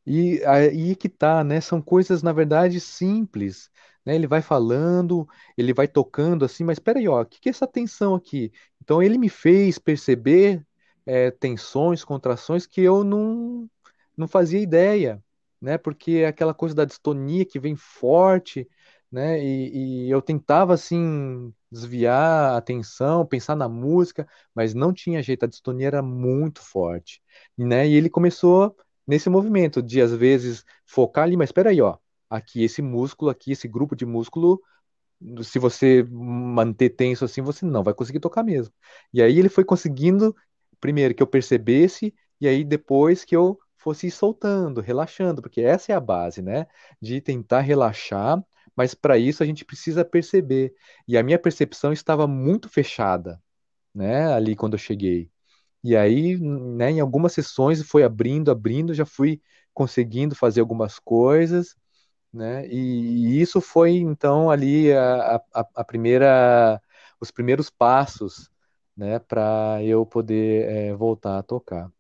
e 0.09 0.45
aí 0.45 0.97
que 0.97 1.09
tá, 1.09 1.45
né? 1.45 1.61
São 1.61 1.81
coisas, 1.83 2.23
na 2.23 2.33
verdade, 2.33 2.81
simples, 2.81 3.71
né? 4.05 4.15
Ele 4.15 4.27
vai 4.27 4.43
falando, 4.43 5.27
ele 5.57 5.73
vai 5.75 5.89
tocando 5.89 6.45
assim, 6.45 6.65
mas 6.65 6.77
espera 6.79 6.99
aí, 6.99 7.09
ó, 7.09 7.23
o 7.23 7.27
que 7.27 7.41
que 7.41 7.49
é 7.49 7.51
essa 7.51 7.67
tensão 7.67 8.15
aqui? 8.15 8.53
Então 8.83 9.03
ele 9.03 9.19
me 9.19 9.29
fez 9.29 9.79
perceber 9.79 10.67
é, 11.07 11.31
tensões, 11.31 12.05
contrações 12.05 12.67
que 12.67 12.81
eu 12.81 13.05
não, 13.05 13.69
não 14.17 14.29
fazia 14.29 14.61
ideia, 14.61 15.23
né? 15.61 15.79
Porque 15.79 16.13
é 16.25 16.27
aquela 16.27 16.55
coisa 16.55 16.75
da 16.75 16.85
distonia 16.85 17.45
que 17.45 17.59
vem 17.61 17.77
forte, 17.77 18.69
né? 19.11 19.43
E, 19.43 20.07
e 20.07 20.11
eu 20.11 20.21
tentava 20.23 20.75
assim 20.75 21.53
desviar 21.71 22.55
a 22.55 22.57
atenção, 22.57 23.27
pensar 23.27 23.57
na 23.57 23.69
música, 23.69 24.27
mas 24.55 24.75
não 24.75 24.93
tinha 24.93 25.23
jeito, 25.23 25.45
a 25.45 25.49
distonia 25.49 25.87
era 25.89 26.03
muito 26.03 26.63
forte, 26.63 27.23
né? 27.57 27.87
E 27.89 27.95
ele 27.95 28.09
começou 28.11 28.77
nesse 29.09 29.31
movimento 29.31 29.83
de 29.83 30.03
às 30.03 30.15
vezes 30.15 30.65
focar 30.87 31.25
ali, 31.25 31.37
mas 31.39 31.51
espera 31.51 31.71
aí, 31.71 31.83
ó, 31.83 31.99
aqui 32.31 32.65
esse 32.65 32.83
músculo, 32.83 33.31
aqui 33.33 33.53
esse 33.53 33.69
grupo 33.69 33.97
de 33.97 34.07
músculo, 34.07 34.63
se 35.43 35.59
você 35.59 36.05
manter 36.11 36.91
tenso 36.91 37.25
assim, 37.25 37.43
você 37.43 37.65
não 37.67 37.83
vai 37.83 37.95
conseguir 37.95 38.21
tocar 38.21 38.43
mesmo. 38.45 38.73
E 39.13 39.23
aí 39.23 39.39
ele 39.39 39.49
foi 39.49 39.65
conseguindo, 39.65 40.35
primeiro 40.81 41.15
que 41.15 41.23
eu 41.23 41.27
percebesse, 41.27 42.15
e 42.41 42.47
aí 42.49 42.65
depois 42.65 43.25
que 43.25 43.35
eu 43.37 43.59
fosse 43.79 44.11
soltando, 44.11 44.81
relaxando, 44.81 45.43
porque 45.43 45.61
essa 45.61 45.93
é 45.93 45.95
a 45.95 46.01
base, 46.01 46.43
né? 46.43 46.67
De 47.01 47.21
tentar 47.21 47.61
relaxar, 47.61 48.43
mas 48.77 48.95
para 48.95 49.19
isso 49.19 49.43
a 49.43 49.47
gente 49.47 49.65
precisa 49.65 50.05
perceber. 50.05 50.75
E 51.07 51.17
a 51.19 51.23
minha 51.23 51.39
percepção 51.39 51.93
estava 51.93 52.27
muito 52.27 52.69
fechada, 52.69 53.43
né? 53.95 54.33
Ali 54.33 54.57
quando 54.57 54.75
eu 54.75 54.79
cheguei. 54.79 55.31
E 55.83 55.97
aí, 55.97 56.37
né, 56.39 56.91
em 56.93 57.01
algumas 57.01 57.33
sessões 57.33 57.83
foi 57.83 58.03
abrindo, 58.05 58.51
abrindo, 58.51 58.95
já 58.95 59.07
fui 59.07 59.41
conseguindo 59.75 60.35
fazer 60.35 60.61
algumas 60.61 60.99
coisas, 60.99 61.77
né? 62.33 62.67
E, 62.69 63.39
e 63.39 63.41
isso 63.43 63.61
foi 63.61 63.97
então 63.99 64.51
ali 64.51 64.93
a, 64.93 65.37
a, 65.55 65.67
a 65.77 65.85
primeira, 65.85 66.81
os 67.21 67.31
primeiros 67.31 67.71
passos, 67.71 68.51
né, 68.97 69.19
para 69.21 69.83
eu 69.85 70.05
poder 70.07 70.69
é, 70.71 70.95
voltar 70.95 71.39
a 71.39 71.43
tocar, 71.43 71.91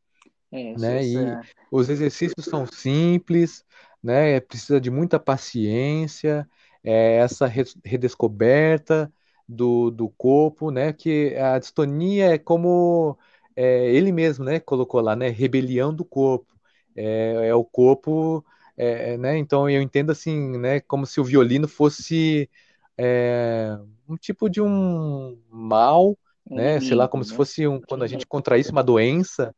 É, 0.50 0.72
né? 0.74 1.04
E 1.06 1.38
essa- 1.38 1.48
os 1.70 1.88
exercícios 1.88 2.46
são 2.46 2.66
simples, 2.66 3.64
né? 4.02 4.40
Precisa 4.40 4.80
de 4.80 4.90
muita 4.90 5.18
paciência, 5.20 6.48
é, 6.82 7.16
essa 7.18 7.46
re- 7.46 7.64
redescoberta 7.84 9.12
do, 9.48 9.90
do 9.90 10.08
corpo, 10.10 10.70
né? 10.70 10.92
Que 10.92 11.36
a 11.36 11.58
distonia 11.58 12.32
é 12.34 12.38
como 12.38 13.18
é, 13.60 13.92
ele 13.92 14.12
mesmo, 14.12 14.44
né? 14.44 14.60
Colocou 14.60 15.00
lá, 15.00 15.16
né? 15.16 15.28
Rebelião 15.30 15.92
do 15.92 16.04
corpo. 16.04 16.54
É, 16.94 17.48
é 17.48 17.54
o 17.54 17.64
corpo 17.64 18.44
é, 18.76 19.16
né? 19.18 19.36
Então 19.36 19.68
eu 19.68 19.82
entendo 19.82 20.12
assim, 20.12 20.56
né? 20.56 20.78
Como 20.80 21.04
se 21.04 21.20
o 21.20 21.24
violino 21.24 21.66
fosse 21.66 22.48
é, 22.96 23.76
um 24.08 24.16
tipo 24.16 24.48
de 24.48 24.60
um 24.60 25.36
mal, 25.50 26.16
né? 26.48 26.80
Sei 26.80 26.94
lá, 26.94 27.08
como 27.08 27.24
inimigo, 27.24 27.30
se 27.32 27.34
fosse 27.34 27.66
um, 27.66 27.80
quando 27.80 28.04
a 28.04 28.06
gente 28.06 28.26
contraísse 28.26 28.70
uma 28.70 28.82
doença, 28.84 29.52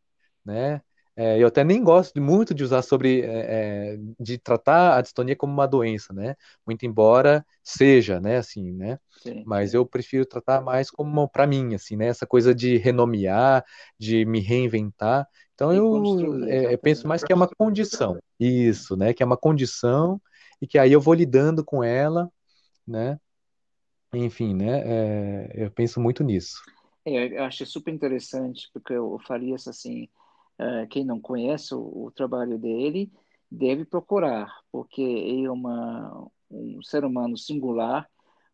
né? 0.45 0.81
É, 1.21 1.39
eu 1.43 1.49
até 1.49 1.63
nem 1.65 1.83
gosto 1.85 2.15
de- 2.15 2.21
muito 2.21 2.55
de 2.55 2.65
usar 2.65 2.83
sobre, 2.83 3.23
é, 3.23 3.95
é, 3.95 3.99
de 4.19 4.39
tratar 4.39 4.97
a 4.99 5.03
distonia 5.03 5.37
como 5.37 5.53
uma 5.53 5.67
doença, 5.69 6.13
né? 6.15 6.35
Muito 6.67 6.87
embora 6.87 7.45
seja, 7.63 8.21
né? 8.21 8.39
Assim, 8.39 8.73
né? 8.73 8.99
Sim, 9.23 9.45
Mas 9.45 9.75
eu 9.75 9.85
prefiro 9.87 10.25
tratar 10.27 10.61
mais 10.63 10.91
como 10.91 11.29
para 11.29 11.47
mim, 11.47 11.75
assim, 11.75 11.97
né? 11.97 12.07
Essa 12.07 12.27
coisa 12.27 12.55
de 12.55 12.77
renomear, 12.79 13.65
de 13.99 14.25
me 14.25 14.41
reinventar. 14.41 15.27
Então 15.55 15.73
eu, 15.73 16.45
é, 16.47 16.73
eu 16.75 16.79
penso 16.79 17.07
mais 17.09 17.23
que 17.25 17.33
é 17.33 17.37
uma 17.37 17.49
condição, 17.49 18.19
isso, 18.39 18.97
né? 18.97 19.13
Que 19.15 19.23
é 19.23 19.27
uma 19.27 19.37
condição 19.37 20.21
e 20.61 20.67
que 20.67 20.79
aí 20.79 20.93
eu 20.93 21.01
vou 21.01 21.15
lidando 21.15 21.65
com 21.65 21.83
ela, 21.85 22.31
né? 22.87 23.19
Enfim, 24.15 24.55
né? 24.55 24.83
É, 25.49 25.65
eu 25.67 25.71
penso 25.71 26.01
muito 26.01 26.25
nisso. 26.25 26.61
É, 27.05 27.39
eu 27.39 27.45
acho 27.45 27.65
super 27.67 27.93
interessante, 27.93 28.69
porque 28.73 28.97
o 28.97 29.19
Farias, 29.21 29.67
assim, 29.67 30.09
eh, 30.61 30.87
quem 30.89 31.05
não 31.05 31.21
conhece 31.21 31.75
o, 31.75 32.07
o 32.07 32.13
trabalho 32.13 32.59
dele, 32.59 33.11
deve 33.51 33.85
procurar, 33.85 34.55
porque 34.73 35.03
ele 35.03 35.45
é 35.47 35.51
uma, 35.51 36.29
um 36.51 36.83
ser 36.83 37.05
humano 37.05 37.37
singular, 37.37 38.09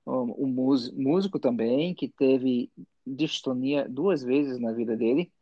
um, 0.06 0.44
um 0.44 0.46
mús- 0.46 0.92
músico 0.92 1.38
também, 1.38 1.94
que 1.94 2.08
teve 2.08 2.70
distonia 3.06 3.88
duas 3.88 4.22
vezes 4.22 4.58
na 4.60 4.72
vida 4.72 4.96
dele. 4.96 5.32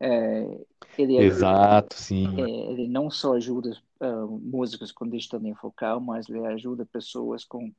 Eh, 0.00 0.66
ele, 0.98 1.16
Exato, 1.24 1.96
eh, 1.96 2.00
sim. 2.02 2.36
ele 2.72 2.88
não 2.88 3.10
só 3.10 3.34
ajuda 3.34 3.76
ah, 4.00 4.26
músicos 4.26 4.92
com 4.92 5.08
distonia 5.08 5.54
focal, 5.56 6.00
mas 6.00 6.28
ele 6.28 6.46
ajuda 6.46 6.86
pessoas 6.86 7.44
com 7.44 7.72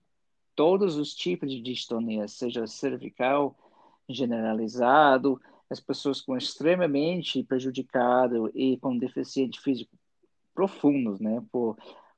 todos 0.56 0.98
os 0.98 1.14
tipos 1.16 1.50
de 1.50 1.62
distonia, 1.62 2.28
seja 2.28 2.68
cervical, 2.68 3.56
generalizado, 4.10 5.40
as 5.72 5.80
pessoas 5.82 6.22
com 6.22 6.38
extremamente 6.38 7.44
prejudicado 7.46 8.52
e 8.56 8.78
com 8.80 8.98
deficiente 9.00 9.62
físico 9.62 9.92
profundos, 10.54 11.20
né, 11.20 11.44
por, 11.52 11.78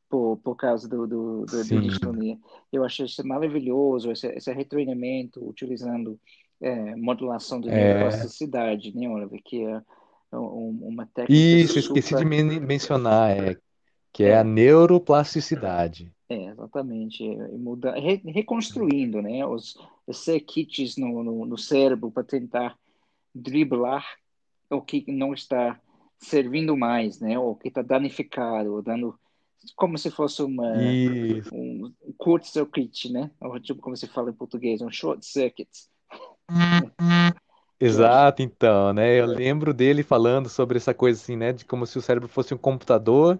por, 0.09 0.37
por 0.37 0.55
causa 0.55 0.87
do, 0.89 1.07
do, 1.07 1.45
do, 1.45 1.81
distonia. 1.81 2.37
Eu 2.71 2.83
achei 2.83 3.05
isso 3.05 3.25
maravilhoso, 3.27 4.11
esse, 4.11 4.27
esse 4.27 4.51
retreinamento 4.53 5.47
utilizando 5.47 6.19
é, 6.61 6.95
modulação 6.95 7.61
de 7.61 7.69
É, 7.69 7.71
neuroplasticidade, 7.71 8.95
né, 8.95 9.09
Oliver, 9.09 9.41
que 9.43 9.63
é 9.63 9.81
um- 10.37 10.87
uma 10.89 11.05
técnica 11.07 11.57
isso, 11.59 11.79
esqueci 11.79 12.15
de 12.15 12.25
super 12.25 12.25
men- 12.25 12.59
mencionar, 12.61 13.31
é, 13.31 13.57
que 14.13 14.23
é 14.25 14.37
a 14.37 14.41
é, 14.41 14.43
neuroplasticidade. 14.43 16.13
É, 16.29 16.45
exatamente. 16.49 17.23
E 17.23 17.57
muda, 17.57 17.93
re- 17.93 18.21
reconstruindo, 18.25 19.21
né, 19.21 19.45
os, 19.45 19.75
os 20.07 20.17
circuitos 20.23 20.97
no, 20.97 21.23
no, 21.23 21.45
no 21.45 21.57
cérebro 21.57 22.11
para 22.11 22.23
tentar 22.23 22.77
driblar 23.33 24.05
o 24.69 24.81
que 24.81 25.05
não 25.07 25.33
está 25.33 25.79
servindo 26.17 26.75
mais, 26.75 27.19
né, 27.19 27.37
ou 27.37 27.55
que 27.55 27.67
está 27.67 27.81
danificado, 27.81 28.81
dando 28.81 29.17
como 29.75 29.97
se 29.97 30.11
fosse 30.11 30.41
uma 30.41 30.75
Isso. 30.77 31.53
um 31.53 31.93
curto-circuit, 32.17 33.11
né, 33.11 33.31
ou 33.39 33.59
tipo 33.59 33.81
como 33.81 33.95
se 33.95 34.07
fala 34.07 34.29
em 34.29 34.33
português, 34.33 34.81
um 34.81 34.91
short 34.91 35.25
circuit, 35.25 35.69
Exato, 37.79 38.41
então, 38.41 38.93
né? 38.93 39.19
Eu 39.19 39.25
lembro 39.25 39.73
dele 39.73 40.03
falando 40.03 40.47
sobre 40.47 40.77
essa 40.77 40.93
coisa 40.93 41.21
assim, 41.21 41.35
né? 41.35 41.51
De 41.51 41.65
como 41.65 41.85
se 41.85 41.97
o 41.97 42.01
cérebro 42.01 42.29
fosse 42.29 42.53
um 42.53 42.57
computador 42.57 43.37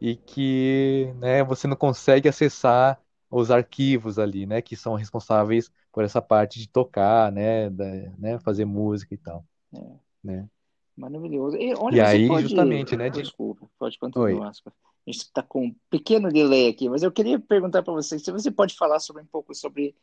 e 0.00 0.16
que, 0.16 1.12
né, 1.18 1.42
você 1.44 1.66
não 1.66 1.76
consegue 1.76 2.28
acessar 2.28 3.00
os 3.30 3.50
arquivos 3.50 4.18
ali, 4.18 4.46
né? 4.46 4.62
Que 4.62 4.74
são 4.74 4.94
responsáveis 4.94 5.70
por 5.98 6.04
essa 6.04 6.22
parte 6.22 6.60
de 6.60 6.68
tocar, 6.68 7.32
né? 7.32 7.68
Da, 7.70 7.84
né 8.16 8.38
fazer 8.38 8.64
música 8.64 9.12
e 9.12 9.18
tal, 9.18 9.44
é, 9.74 9.78
né? 10.22 10.48
maravilhoso. 10.96 11.56
E 11.56 11.74
olha, 11.74 11.96
E 11.96 12.00
aí, 12.00 12.28
pode, 12.28 12.44
justamente, 12.44 12.96
né? 12.96 13.10
De... 13.10 13.22
desculpa, 13.22 13.68
pode 13.76 13.98
Oi. 14.14 14.32
continuar. 14.32 14.50
A 14.50 15.10
gente 15.10 15.22
está 15.24 15.42
com 15.42 15.66
um 15.66 15.76
pequeno 15.90 16.28
delay 16.30 16.68
aqui, 16.68 16.88
mas 16.88 17.02
eu 17.02 17.10
queria 17.10 17.40
perguntar 17.40 17.82
para 17.82 17.92
você 17.92 18.16
se 18.16 18.30
você 18.30 18.48
pode 18.48 18.76
falar 18.76 19.00
sobre 19.00 19.22
um 19.22 19.26
pouco 19.26 19.52
sobre 19.56 19.96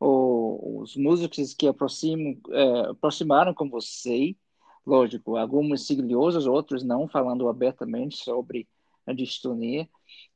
o- 0.00 0.80
os 0.82 0.96
músicos 0.96 1.54
que 1.54 1.66
aproximam, 1.68 2.36
é, 2.50 2.90
aproximaram 2.90 3.54
com 3.54 3.68
você, 3.68 4.36
lógico, 4.86 5.36
alguns 5.36 5.86
sigilosos, 5.86 6.46
outros 6.46 6.84
não, 6.84 7.08
falando 7.08 7.48
abertamente 7.48 8.16
sobre 8.18 8.68
a 9.06 9.12
distonia. 9.12 9.88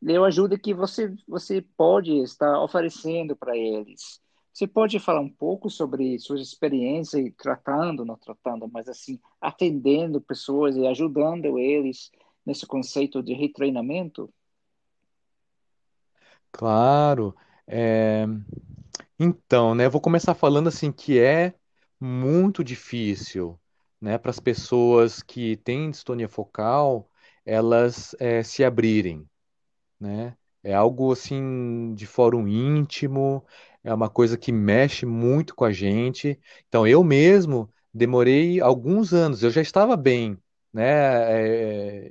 Eu 0.03 0.25
ajudo 0.25 0.59
que 0.59 0.75
você 0.75 1.15
você 1.29 1.63
pode 1.77 2.13
estar 2.23 2.61
oferecendo 2.63 3.37
para 3.37 3.57
eles. 3.57 4.21
Você 4.55 4.67
pode 4.69 4.99
falar 5.01 5.21
um 5.21 5.29
pouco 5.31 5.69
sobre 5.71 6.19
suas 6.21 6.41
experiências 6.43 7.31
tratando, 7.39 8.07
não 8.07 8.17
tratando, 8.19 8.69
mas 8.73 8.89
assim, 8.89 9.21
atendendo 9.41 10.21
pessoas 10.21 10.77
e 10.77 10.87
ajudando 10.89 11.59
eles 11.61 12.11
nesse 12.47 12.67
conceito 12.67 13.23
de 13.23 13.35
retreinamento? 13.35 14.33
Claro. 16.53 17.35
É, 17.67 18.27
Então, 19.21 19.75
né? 19.75 19.89
Vou 19.89 20.01
começar 20.03 20.35
falando 20.35 20.69
assim 20.69 20.93
que 20.93 21.19
é 21.21 21.55
muito 22.01 22.65
difícil, 22.65 23.61
né? 24.01 24.19
Para 24.19 24.31
as 24.31 24.41
pessoas 24.41 25.23
que 25.23 25.57
têm 25.59 25.91
distonia 25.91 26.29
focal, 26.29 27.11
elas 27.47 28.15
eh, 28.21 28.43
se 28.45 28.65
abrirem. 28.65 29.29
né? 30.01 30.37
É 30.65 30.75
algo 30.75 31.13
assim 31.13 31.95
de 31.95 32.07
fórum 32.07 32.49
íntimo, 32.49 33.45
é 33.85 33.95
uma 33.95 34.11
coisa 34.11 34.37
que 34.39 34.53
mexe 34.53 35.07
muito 35.07 35.55
com 35.55 35.65
a 35.65 35.73
gente. 35.73 36.39
Então, 36.69 36.87
eu 36.87 37.05
mesmo 37.05 37.71
demorei 37.93 38.61
alguns 38.61 39.13
anos, 39.15 39.43
eu 39.43 39.51
já 39.51 39.63
estava 39.63 39.97
bem, 39.97 40.39
né? 40.73 40.85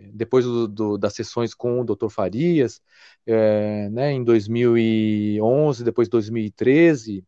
É, 0.06 0.12
depois 0.14 0.46
do, 0.46 0.68
do- 0.68 0.98
das 0.98 1.14
sessões 1.16 1.54
com 1.54 1.82
o 1.82 1.84
Dr. 1.86 2.10
Farias, 2.12 2.82
é, 3.26 3.90
né? 3.90 4.12
Em 4.12 4.24
2011, 4.24 5.84
depois 5.84 6.08
2013, 6.10 7.26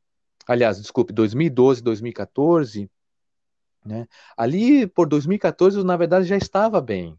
aliás, 0.47 0.79
desculpe, 0.81 1.11
2012, 1.13 1.81
2014, 1.83 2.89
né? 3.85 4.07
Ali 4.37 4.87
por 4.87 5.07
2014, 5.07 5.77
eu, 5.77 5.83
na 5.83 5.97
verdade, 5.97 6.27
já 6.27 6.37
estava 6.37 6.81
bem 6.81 7.17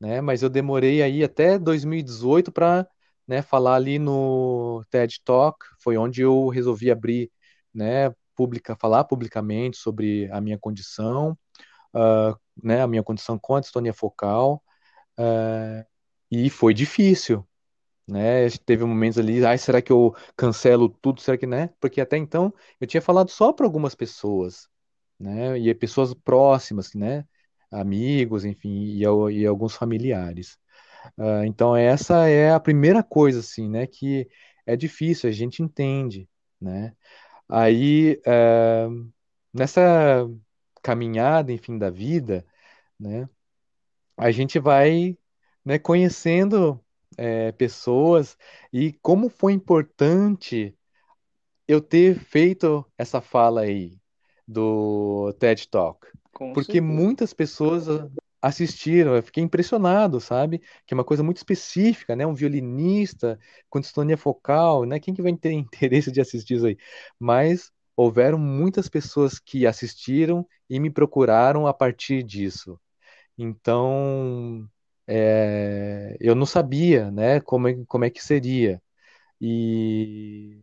né? 0.00 0.20
Mas 0.20 0.42
eu 0.42 0.50
demorei 0.50 1.02
aí 1.02 1.24
até 1.24 1.58
2018 1.58 2.52
para, 2.52 2.86
né, 3.28 3.42
falar 3.42 3.76
ali 3.76 3.98
no 4.00 4.84
TED 4.90 5.20
Talk, 5.24 5.58
foi 5.80 5.98
onde 5.98 6.22
eu 6.22 6.48
resolvi 6.48 6.90
abrir, 6.90 7.30
né, 7.74 8.12
falar 8.80 9.04
publicamente 9.04 9.76
sobre 9.76 10.30
a 10.32 10.40
minha 10.40 10.58
condição, 10.58 11.38
ah, 11.94 12.36
né, 12.62 12.82
a 12.82 12.86
minha 12.88 13.02
condição 13.04 13.38
com 13.38 13.56
a 13.56 13.60
distonia 13.60 13.94
focal, 13.94 14.62
ah, 15.18 15.84
e 16.30 16.50
foi 16.50 16.74
difícil, 16.74 17.46
né? 18.06 18.48
Teve 18.66 18.84
momentos 18.84 19.18
ali, 19.18 19.44
ai, 19.44 19.58
será 19.58 19.82
que 19.82 19.92
eu 19.92 20.14
cancelo 20.36 20.88
tudo? 20.88 21.20
Será 21.20 21.36
que, 21.38 21.46
né? 21.46 21.70
Porque 21.80 22.00
até 22.00 22.16
então 22.16 22.52
eu 22.80 22.86
tinha 22.86 23.02
falado 23.02 23.30
só 23.30 23.52
para 23.52 23.66
algumas 23.66 23.94
pessoas, 23.94 24.68
né? 25.18 25.58
E 25.58 25.74
pessoas 25.74 26.14
próximas, 26.14 26.94
né? 26.94 27.24
Amigos, 27.70 28.44
enfim, 28.44 28.70
e, 28.70 29.02
e 29.02 29.46
alguns 29.46 29.74
familiares. 29.76 30.58
Ah, 31.18 31.46
então, 31.46 31.76
essa 31.76 32.28
é 32.28 32.52
a 32.52 32.60
primeira 32.60 33.02
coisa, 33.02 33.40
assim, 33.40 33.68
né? 33.68 33.86
Que 33.86 34.28
é 34.66 34.76
difícil, 34.76 35.28
a 35.28 35.32
gente 35.32 35.62
entende, 35.62 36.28
né? 36.60 36.94
Aí, 37.48 38.20
eh, 38.26 38.88
nessa 39.52 40.26
caminhada, 40.82 41.52
enfim, 41.52 41.78
da 41.78 41.90
vida, 41.90 42.46
né? 43.00 43.28
A 44.16 44.30
gente 44.30 44.58
vai, 44.58 45.16
né, 45.64 45.78
conhecendo, 45.78 46.84
eh, 47.18 47.52
pessoas 47.52 48.36
e 48.72 48.92
como 49.02 49.28
foi 49.30 49.52
importante 49.52 50.76
eu 51.66 51.80
ter 51.80 52.18
feito 52.18 52.84
essa 52.98 53.20
fala 53.20 53.62
aí 53.62 53.98
do 54.46 55.32
TED 55.38 55.68
Talk, 55.68 56.06
Com 56.32 56.54
porque 56.54 56.80
certeza. 56.80 56.82
muitas 56.82 57.32
pessoas 57.34 57.86
assistiram, 58.40 59.14
eu 59.16 59.22
fiquei 59.22 59.42
impressionado, 59.42 60.20
sabe? 60.20 60.60
Que 60.86 60.94
é 60.94 60.96
uma 60.96 61.04
coisa 61.04 61.22
muito 61.22 61.38
específica, 61.38 62.14
né? 62.16 62.26
Um 62.26 62.34
violinista 62.34 63.38
com 63.68 63.80
distonia 63.80 64.16
focal, 64.16 64.84
né? 64.84 65.00
Quem 65.00 65.14
que 65.14 65.22
vai 65.22 65.34
ter 65.36 65.52
interesse 65.52 66.10
de 66.12 66.20
assistir 66.20 66.54
isso 66.56 66.66
aí? 66.66 66.76
Mas 67.18 67.70
houveram 67.96 68.38
muitas 68.38 68.88
pessoas 68.88 69.38
que 69.38 69.66
assistiram 69.66 70.46
e 70.70 70.78
me 70.80 70.90
procuraram 70.90 71.66
a 71.66 71.74
partir 71.74 72.22
disso. 72.22 72.78
Então, 73.38 74.68
é, 75.06 76.16
eu 76.20 76.34
não 76.34 76.46
sabia, 76.46 77.10
né? 77.10 77.40
Como 77.40 77.68
é, 77.68 77.84
como 77.86 78.04
é 78.04 78.10
que 78.10 78.22
seria. 78.24 78.82
E 79.40 80.60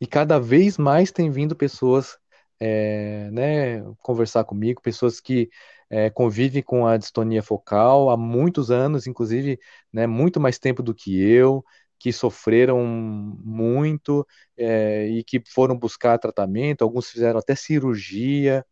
e 0.00 0.06
cada 0.06 0.38
vez 0.38 0.78
mais 0.78 1.10
tem 1.12 1.30
vindo 1.30 1.56
pessoas, 1.56 2.18
é, 2.60 3.30
né, 3.30 3.82
conversar 4.02 4.44
comigo, 4.44 4.80
pessoas 4.80 5.20
que 5.20 5.50
é, 5.90 6.10
convive 6.10 6.62
com 6.62 6.86
a 6.86 6.96
distonia 6.96 7.42
focal 7.42 8.10
há 8.10 8.16
muitos 8.16 8.70
anos, 8.70 9.06
inclusive, 9.06 9.58
né, 9.92 10.06
muito 10.06 10.40
mais 10.40 10.58
tempo 10.58 10.82
do 10.82 10.94
que 10.94 11.20
eu, 11.20 11.64
que 11.98 12.12
sofreram 12.12 12.84
muito 12.86 14.26
é, 14.56 15.06
e 15.08 15.24
que 15.24 15.42
foram 15.46 15.76
buscar 15.76 16.18
tratamento, 16.18 16.82
alguns 16.82 17.10
fizeram 17.10 17.38
até 17.40 17.54
cirurgia, 17.54 18.64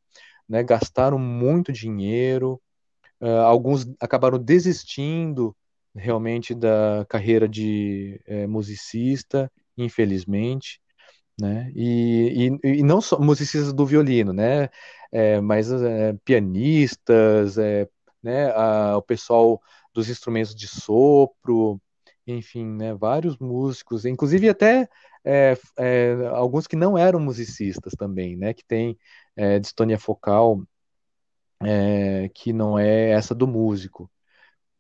né, 0.49 0.63
gastaram 0.63 1.19
muito 1.19 1.73
dinheiro, 1.73 2.61
uh, 3.21 3.43
alguns 3.47 3.87
acabaram 4.01 4.39
desistindo 4.39 5.57
realmente 5.95 6.55
da 6.55 7.07
carreira 7.09 7.49
de 7.49 8.21
é, 8.27 8.47
musicista, 8.47 9.51
infelizmente, 9.77 10.81
né? 11.41 11.71
E, 11.75 12.59
e, 12.65 12.79
e, 12.81 12.83
não 12.83 13.01
só 13.01 13.19
musicistas 13.19 13.73
do 13.73 13.87
violino, 13.87 14.33
né? 14.33 14.69
É, 15.13 15.41
mas 15.41 15.71
é, 15.73 16.13
pianistas, 16.25 17.59
é, 17.59 17.89
né? 18.23 18.51
A, 18.53 18.97
o 18.97 19.03
pessoal 19.03 19.61
dos 19.95 20.09
instrumentos 20.09 20.55
de 20.55 20.69
sopro, 20.69 21.81
enfim, 22.27 22.65
né? 22.67 22.95
Vários 22.95 23.39
músicos, 23.39 24.05
inclusive 24.05 24.49
até 24.49 24.89
é, 25.25 25.57
é, 25.79 26.15
alguns 26.33 26.67
que 26.67 26.77
não 26.77 26.97
eram 26.99 27.21
musicistas 27.21 27.95
também, 27.95 28.37
né? 28.37 28.53
Que 28.55 28.65
tem 28.65 28.99
é, 29.37 29.59
distonia 29.59 29.99
focal 29.99 30.63
que 32.35 32.53
não 32.53 32.79
é 32.79 33.11
essa 33.11 33.35
do 33.35 33.47
músico. 33.47 34.11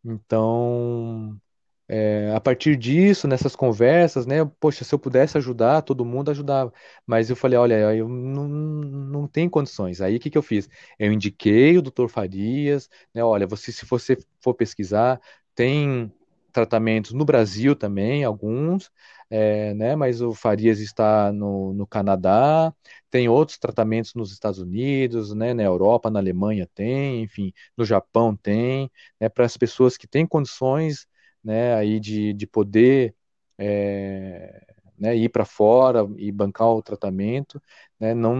Então, 0.04 1.40
é, 1.88 2.32
a 2.34 2.40
partir 2.40 2.76
disso, 2.76 3.28
nessas 3.28 3.54
conversas, 3.56 4.26
né? 4.26 4.44
Poxa, 4.60 4.84
se 4.84 4.94
eu 4.94 4.98
pudesse 4.98 5.36
ajudar, 5.38 5.82
todo 5.82 6.04
mundo 6.04 6.30
ajudava. 6.30 6.72
Mas 7.06 7.30
eu 7.30 7.36
falei, 7.36 7.58
olha, 7.58 7.74
eu 7.94 8.08
não, 8.08 8.48
não 8.48 9.28
tenho 9.28 9.48
condições. 9.50 10.00
Aí 10.00 10.16
o 10.16 10.20
que, 10.20 10.30
que 10.30 10.38
eu 10.38 10.42
fiz? 10.42 10.68
Eu 10.98 11.12
indiquei 11.12 11.78
o 11.78 11.82
doutor 11.82 12.08
Farias, 12.08 12.88
né? 13.14 13.22
Olha, 13.24 13.46
você, 13.46 13.70
se 13.72 13.86
você 13.86 14.16
for 14.40 14.54
pesquisar, 14.54 15.20
tem 15.54 16.12
tratamentos 16.52 17.12
no 17.12 17.24
Brasil 17.24 17.76
também, 17.76 18.24
alguns, 18.24 18.90
é, 19.30 19.74
né? 19.74 19.94
Mas 19.96 20.20
o 20.20 20.32
Farias 20.34 20.78
está 20.80 21.32
no, 21.32 21.72
no 21.74 21.86
Canadá, 21.86 22.72
tem 23.10 23.28
outros 23.28 23.58
tratamentos 23.58 24.14
nos 24.14 24.32
Estados 24.32 24.58
Unidos, 24.58 25.34
né? 25.34 25.52
Na 25.54 25.62
Europa, 25.62 26.10
na 26.10 26.18
Alemanha 26.18 26.68
tem, 26.74 27.22
enfim, 27.22 27.52
no 27.76 27.84
Japão 27.84 28.34
tem, 28.36 28.90
né? 29.20 29.28
Para 29.28 29.44
as 29.44 29.56
pessoas 29.56 29.96
que 29.96 30.06
têm 30.06 30.26
condições 30.26 31.06
né, 31.46 31.74
aí 31.76 32.00
de, 32.00 32.32
de 32.32 32.46
poder 32.46 33.14
é, 33.56 34.66
né, 34.98 35.16
ir 35.16 35.28
para 35.28 35.44
fora 35.44 36.04
e 36.16 36.32
bancar 36.32 36.68
o 36.68 36.82
tratamento, 36.82 37.62
né, 38.00 38.12
não, 38.14 38.36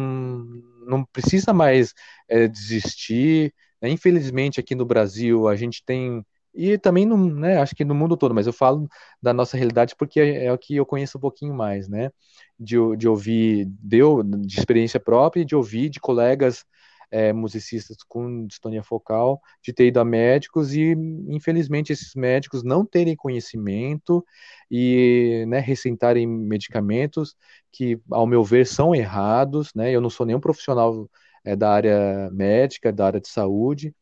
não 0.87 1.05
precisa 1.05 1.53
mais 1.53 1.95
é, 2.29 2.49
desistir. 2.49 3.55
Né? 3.81 3.91
Infelizmente, 3.91 4.59
aqui 4.59 4.75
no 4.75 4.85
Brasil, 4.85 5.47
a 5.47 5.55
gente 5.55 5.85
tem, 5.85 6.27
e 6.53 6.77
também, 6.79 7.07
no, 7.07 7.17
né, 7.17 7.59
acho 7.59 7.77
que 7.77 7.85
no 7.85 7.95
mundo 7.95 8.17
todo, 8.17 8.35
mas 8.35 8.49
eu 8.49 8.53
falo 8.53 8.89
da 9.23 9.33
nossa 9.33 9.57
realidade 9.57 9.95
porque 9.97 10.19
é, 10.19 10.47
é 10.47 10.53
o 10.53 10.59
que 10.59 10.75
eu 10.75 10.85
conheço 10.85 11.17
um 11.19 11.21
pouquinho 11.21 11.55
mais, 11.55 11.89
né, 11.89 12.11
de, 12.59 12.77
de 12.97 13.09
ouvir, 13.09 13.67
deu 13.81 14.21
de 14.25 14.59
experiência 14.59 14.99
própria 14.99 15.43
e 15.43 15.45
de 15.45 15.55
ouvir 15.55 15.89
de 15.91 16.01
colegas 16.01 16.65
é, 17.17 17.33
musicistas 17.33 17.97
com 18.07 18.47
distonia 18.47 18.83
focal, 18.83 19.41
de 19.63 19.73
ter 19.73 19.87
ido 19.87 19.99
a 19.99 20.05
médicos 20.05 20.75
e, 20.75 20.93
infelizmente, 21.29 21.91
esses 21.91 22.15
médicos 22.15 22.63
não 22.63 22.85
terem 22.85 23.17
conhecimento 23.17 24.23
e 24.71 25.47
né, 25.49 25.59
receitarem 25.59 26.27
medicamentos 26.27 27.35
que, 27.73 27.99
ao 28.11 28.27
meu 28.27 28.45
ver, 28.45 28.67
são 28.67 28.95
errados. 28.95 29.73
Né? 29.75 29.93
Eu 29.93 30.03
não 30.03 30.11
sou 30.11 30.27
nenhum 30.27 30.41
profissional 30.41 31.09
é, 31.43 31.57
da 31.57 31.71
área 31.71 32.31
médica, 32.33 32.93
da 32.93 33.07
área 33.07 33.21
de 33.21 33.29
saúde. 33.29 33.95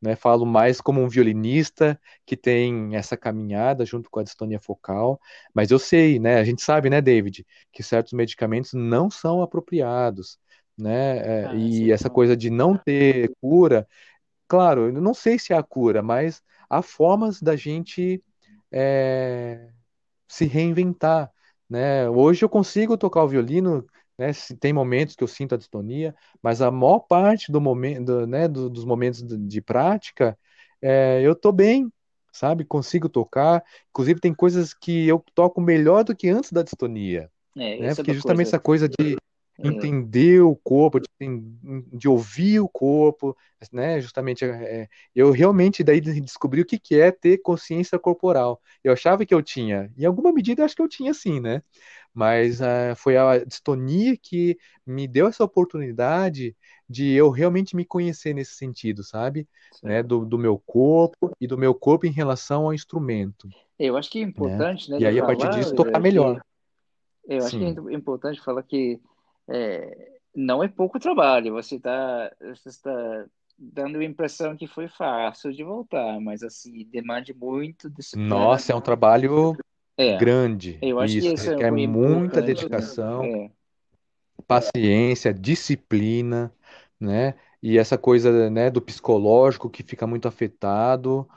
Né, 0.00 0.16
falo 0.16 0.44
mais 0.44 0.80
como 0.80 1.00
um 1.00 1.08
violinista 1.08 2.00
que 2.26 2.36
tem 2.36 2.96
essa 2.96 3.16
caminhada 3.16 3.84
junto 3.84 4.10
com 4.10 4.18
a 4.18 4.24
distonia 4.24 4.58
focal, 4.58 5.20
mas 5.54 5.70
eu 5.70 5.78
sei, 5.78 6.18
né, 6.18 6.40
a 6.40 6.44
gente 6.44 6.60
sabe, 6.60 6.90
né, 6.90 7.00
David, 7.00 7.46
que 7.72 7.84
certos 7.84 8.12
medicamentos 8.12 8.72
não 8.72 9.08
são 9.08 9.42
apropriados, 9.42 10.40
né? 10.76 11.18
É, 11.18 11.46
ah, 11.46 11.54
e 11.54 11.90
essa 11.90 12.10
coisa 12.10 12.36
de 12.36 12.50
não 12.50 12.76
ter 12.76 13.32
cura, 13.40 13.86
claro, 14.48 14.86
eu 14.86 15.00
não 15.00 15.14
sei 15.14 15.38
se 15.38 15.52
há 15.52 15.62
cura, 15.62 16.02
mas 16.02 16.42
há 16.68 16.82
formas 16.82 17.40
da 17.40 17.56
gente 17.56 18.22
é, 18.70 19.68
se 20.28 20.46
reinventar, 20.46 21.30
né? 21.68 22.08
Hoje 22.08 22.44
eu 22.44 22.48
consigo 22.48 22.96
tocar 22.96 23.22
o 23.22 23.28
violino, 23.28 23.86
né? 24.18 24.30
Tem 24.60 24.72
momentos 24.72 25.14
que 25.14 25.22
eu 25.22 25.28
sinto 25.28 25.54
a 25.54 25.58
distonia, 25.58 26.14
mas 26.42 26.62
a 26.62 26.70
maior 26.70 27.00
parte 27.00 27.52
do 27.52 27.60
momento, 27.60 28.26
né, 28.26 28.48
do, 28.48 28.68
dos 28.70 28.84
momentos 28.84 29.22
de, 29.22 29.36
de 29.36 29.60
prática, 29.60 30.38
é, 30.80 31.20
eu 31.22 31.34
tô 31.34 31.52
bem, 31.52 31.90
sabe? 32.32 32.64
Consigo 32.64 33.08
tocar. 33.08 33.62
Inclusive 33.90 34.20
tem 34.20 34.34
coisas 34.34 34.74
que 34.74 35.06
eu 35.06 35.24
toco 35.34 35.60
melhor 35.60 36.02
do 36.04 36.16
que 36.16 36.28
antes 36.28 36.50
da 36.50 36.62
distonia. 36.62 37.30
É, 37.56 37.78
né? 37.78 37.94
Porque 37.94 38.14
justamente 38.14 38.46
coisa... 38.46 38.56
essa 38.56 38.58
coisa 38.58 38.88
de 38.88 39.14
é. 39.14 39.31
Entender 39.58 40.40
o 40.40 40.56
corpo, 40.56 40.98
de, 41.00 41.08
de, 41.92 42.08
ouvir 42.08 42.60
o 42.60 42.68
corpo, 42.68 43.36
né? 43.72 44.00
Justamente, 44.00 44.44
é, 44.44 44.88
eu 45.14 45.30
realmente 45.30 45.84
daí 45.84 46.00
descobri 46.00 46.62
o 46.62 46.64
que, 46.64 46.78
que 46.78 46.98
é 46.98 47.10
ter 47.10 47.38
consciência 47.38 47.98
corporal. 47.98 48.60
Eu 48.82 48.92
achava 48.92 49.26
que 49.26 49.34
eu 49.34 49.42
tinha, 49.42 49.92
em 49.96 50.04
alguma 50.04 50.32
medida 50.32 50.62
eu 50.62 50.64
acho 50.64 50.74
que 50.74 50.82
eu 50.82 50.88
tinha 50.88 51.12
sim, 51.12 51.40
né? 51.40 51.62
Mas 52.14 52.60
uh, 52.60 52.94
foi 52.96 53.16
a 53.16 53.42
distonia 53.44 54.16
que 54.16 54.58
me 54.86 55.08
deu 55.08 55.26
essa 55.26 55.44
oportunidade 55.44 56.54
de 56.88 57.10
eu 57.12 57.30
realmente 57.30 57.74
me 57.74 57.86
conhecer 57.86 58.34
nesse 58.34 58.54
sentido, 58.54 59.02
sabe? 59.02 59.48
Né? 59.82 60.02
Do, 60.02 60.26
do 60.26 60.36
meu 60.36 60.58
corpo 60.58 61.30
e 61.40 61.46
do 61.46 61.56
meu 61.56 61.74
corpo 61.74 62.06
em 62.06 62.12
relação 62.12 62.64
ao 62.64 62.74
instrumento. 62.74 63.48
Eu 63.78 63.96
acho 63.96 64.10
que 64.10 64.18
é 64.18 64.24
né? 64.24 64.28
importante, 64.28 64.90
né? 64.90 64.98
né 64.98 65.02
e 65.02 65.06
aí, 65.06 65.20
a 65.20 65.24
partir 65.24 65.48
disso, 65.50 65.74
tocar 65.74 65.98
melhor. 65.98 66.40
Que, 67.26 67.34
eu 67.34 67.38
acho 67.38 67.50
Sim. 67.50 67.74
que 67.74 67.90
é 67.90 67.94
importante 67.94 68.42
falar 68.42 68.62
que 68.62 69.00
é, 69.48 70.12
não 70.34 70.62
é 70.62 70.68
pouco 70.68 70.98
trabalho. 70.98 71.54
Você 71.54 71.76
está 71.76 72.30
você 72.40 72.68
está 72.68 73.26
dando 73.58 73.98
a 73.98 74.04
impressão 74.04 74.56
que 74.56 74.66
foi 74.66 74.88
fácil 74.88 75.52
de 75.52 75.62
voltar, 75.62 76.20
mas 76.20 76.42
assim 76.42 76.84
demande 76.90 77.32
muito 77.34 77.88
disciplina. 77.90 78.28
Nossa, 78.28 78.72
é 78.72 78.74
um 78.74 78.80
trabalho 78.80 79.56
é, 79.96 80.16
grande. 80.16 80.78
Eu 80.82 80.98
acho 80.98 81.18
isso, 81.18 81.28
que 81.28 81.34
isso 81.34 81.50
requer 81.50 81.66
é 81.66 81.70
muita 81.70 82.40
né? 82.40 82.46
dedicação, 82.46 83.24
é. 83.24 83.50
paciência, 84.46 85.32
disciplina, 85.32 86.52
né? 86.98 87.34
E 87.62 87.78
essa 87.78 87.96
coisa, 87.96 88.50
né, 88.50 88.70
do 88.70 88.82
psicológico 88.82 89.70
que 89.70 89.84
fica 89.84 90.06
muito 90.06 90.26
afetado. 90.26 91.28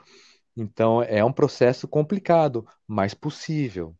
Então, 0.56 1.02
é 1.02 1.24
um 1.24 1.32
processo 1.32 1.86
complicado, 1.86 2.66
mas 2.86 3.14
possível, 3.14 3.94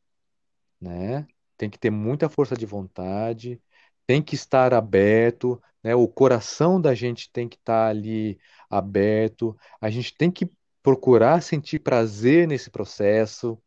né? 0.80 1.26
Tem 1.56 1.70
que 1.70 1.78
ter 1.78 1.90
muita 1.90 2.28
força 2.28 2.56
de 2.56 2.66
vontade, 2.66 3.60
tem 4.06 4.22
que 4.22 4.34
estar 4.34 4.72
aberto, 4.74 5.60
né? 5.82 5.94
O 5.94 6.08
coração 6.08 6.80
da 6.80 6.94
gente 6.94 7.30
tem 7.32 7.48
que 7.48 7.56
estar 7.56 7.88
ali 7.88 8.38
aberto. 8.70 9.56
A 9.80 9.90
gente 9.90 10.16
tem 10.16 10.30
que 10.30 10.50
procurar 10.82 11.42
sentir 11.42 11.80
prazer 11.80 12.46
nesse 12.46 12.70
processo, 12.70 13.60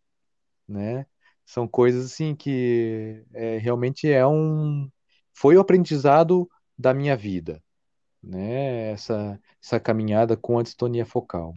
né? 0.67 1.06
São 1.45 1.67
coisas 1.67 2.06
assim 2.06 2.36
que 2.36 3.23
é, 3.34 3.58
realmente 3.58 4.10
é 4.12 4.25
um 4.28 4.89
foi 5.34 5.58
o 5.58 5.62
aprendizado 5.62 6.49
da 6.78 6.93
minha 6.93 7.15
vida, 7.17 7.63
né? 8.23 8.91
Essa 8.91 9.39
essa 9.63 9.80
caminhada 9.80 10.38
com 10.38 10.60
a 10.60 10.63
distonia 10.63 11.06
focal. 11.06 11.56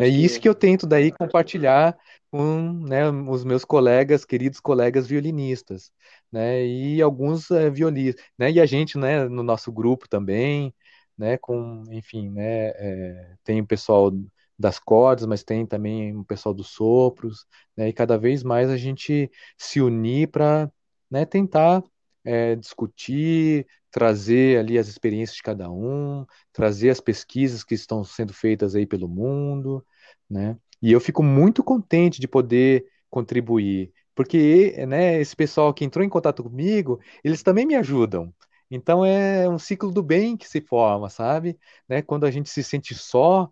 É 0.00 0.08
isso 0.08 0.40
que 0.40 0.48
eu 0.48 0.54
tento 0.54 0.86
daí 0.86 1.10
compartilhar 1.12 1.96
com 2.30 2.72
né, 2.86 3.08
os 3.10 3.44
meus 3.44 3.64
colegas, 3.64 4.24
queridos 4.24 4.60
colegas 4.60 5.06
violinistas, 5.06 5.90
né, 6.30 6.64
e 6.66 7.00
alguns 7.00 7.50
é, 7.50 7.70
violinistas, 7.70 8.24
né, 8.38 8.50
e 8.50 8.60
a 8.60 8.66
gente, 8.66 8.98
né, 8.98 9.28
no 9.28 9.42
nosso 9.42 9.72
grupo 9.72 10.08
também, 10.08 10.74
né, 11.16 11.38
com, 11.38 11.82
enfim, 11.90 12.30
né, 12.30 12.68
é, 12.76 13.34
tem 13.44 13.60
o 13.60 13.66
pessoal 13.66 14.12
das 14.58 14.78
cordas, 14.78 15.26
mas 15.26 15.44
tem 15.44 15.66
também 15.66 16.16
o 16.16 16.24
pessoal 16.24 16.54
dos 16.54 16.68
sopros, 16.68 17.46
né, 17.76 17.88
e 17.88 17.92
cada 17.92 18.18
vez 18.18 18.42
mais 18.42 18.70
a 18.70 18.76
gente 18.76 19.30
se 19.56 19.80
unir 19.80 20.28
para, 20.28 20.70
né, 21.10 21.24
tentar 21.24 21.82
é, 22.26 22.56
discutir, 22.56 23.66
trazer 23.90 24.58
ali 24.58 24.78
as 24.78 24.88
experiências 24.88 25.36
de 25.36 25.42
cada 25.42 25.70
um, 25.70 26.26
trazer 26.52 26.90
as 26.90 27.00
pesquisas 27.00 27.64
que 27.64 27.74
estão 27.74 28.04
sendo 28.04 28.34
feitas 28.34 28.74
aí 28.74 28.86
pelo 28.86 29.08
mundo, 29.08 29.84
né? 30.28 30.58
E 30.82 30.92
eu 30.92 31.00
fico 31.00 31.22
muito 31.22 31.64
contente 31.64 32.20
de 32.20 32.28
poder 32.28 32.84
contribuir, 33.08 33.92
porque 34.14 34.84
né, 34.86 35.20
esse 35.20 35.34
pessoal 35.34 35.72
que 35.72 35.84
entrou 35.84 36.04
em 36.04 36.08
contato 36.08 36.42
comigo, 36.42 37.00
eles 37.24 37.42
também 37.42 37.64
me 37.66 37.74
ajudam. 37.76 38.34
Então 38.70 39.04
é 39.04 39.48
um 39.48 39.58
ciclo 39.58 39.92
do 39.92 40.02
bem 40.02 40.36
que 40.36 40.48
se 40.48 40.60
forma, 40.60 41.08
sabe? 41.08 41.58
Né? 41.88 42.02
Quando 42.02 42.26
a 42.26 42.30
gente 42.30 42.50
se 42.50 42.62
sente 42.64 42.94
só, 42.94 43.48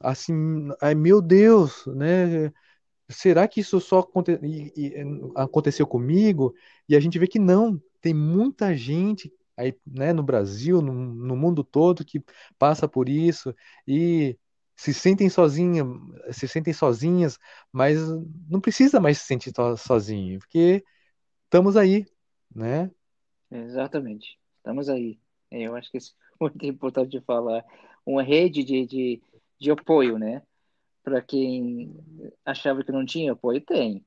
assim, 0.00 0.68
ai 0.80 0.94
meu 0.94 1.20
Deus, 1.20 1.86
né? 1.86 2.52
Será 3.08 3.46
que 3.48 3.60
isso 3.60 3.80
só 3.80 4.04
aconteceu 5.36 5.86
comigo? 5.86 6.54
E 6.88 6.96
a 6.96 7.00
gente 7.00 7.18
vê 7.18 7.26
que 7.28 7.38
não, 7.38 7.80
tem 8.06 8.14
muita 8.14 8.76
gente 8.76 9.32
aí, 9.56 9.76
né, 9.84 10.12
no 10.12 10.22
Brasil, 10.22 10.80
no, 10.80 10.92
no 10.94 11.36
mundo 11.36 11.64
todo 11.64 12.04
que 12.04 12.22
passa 12.56 12.86
por 12.88 13.08
isso 13.08 13.52
e 13.86 14.38
se 14.76 14.94
sentem 14.94 15.28
sozinhas, 15.28 15.86
se 16.32 16.46
sentem 16.46 16.72
sozinhas, 16.72 17.36
mas 17.72 17.98
não 18.48 18.60
precisa 18.60 19.00
mais 19.00 19.18
se 19.18 19.26
sentir 19.26 19.52
sozinho, 19.78 20.38
porque 20.38 20.84
estamos 21.46 21.76
aí, 21.76 22.06
né? 22.54 22.90
Exatamente, 23.50 24.38
estamos 24.58 24.88
aí. 24.88 25.18
É, 25.50 25.62
eu 25.62 25.74
acho 25.74 25.90
que 25.90 25.98
isso 25.98 26.14
é 26.40 26.44
muito 26.44 26.64
importante 26.66 27.10
de 27.10 27.20
falar. 27.22 27.64
Uma 28.04 28.22
rede 28.22 28.62
de, 28.64 28.86
de, 28.86 29.22
de 29.58 29.70
apoio, 29.70 30.18
né? 30.18 30.42
Para 31.02 31.22
quem 31.22 31.94
achava 32.44 32.84
que 32.84 32.92
não 32.92 33.06
tinha 33.06 33.32
apoio, 33.32 33.60
tem. 33.60 34.04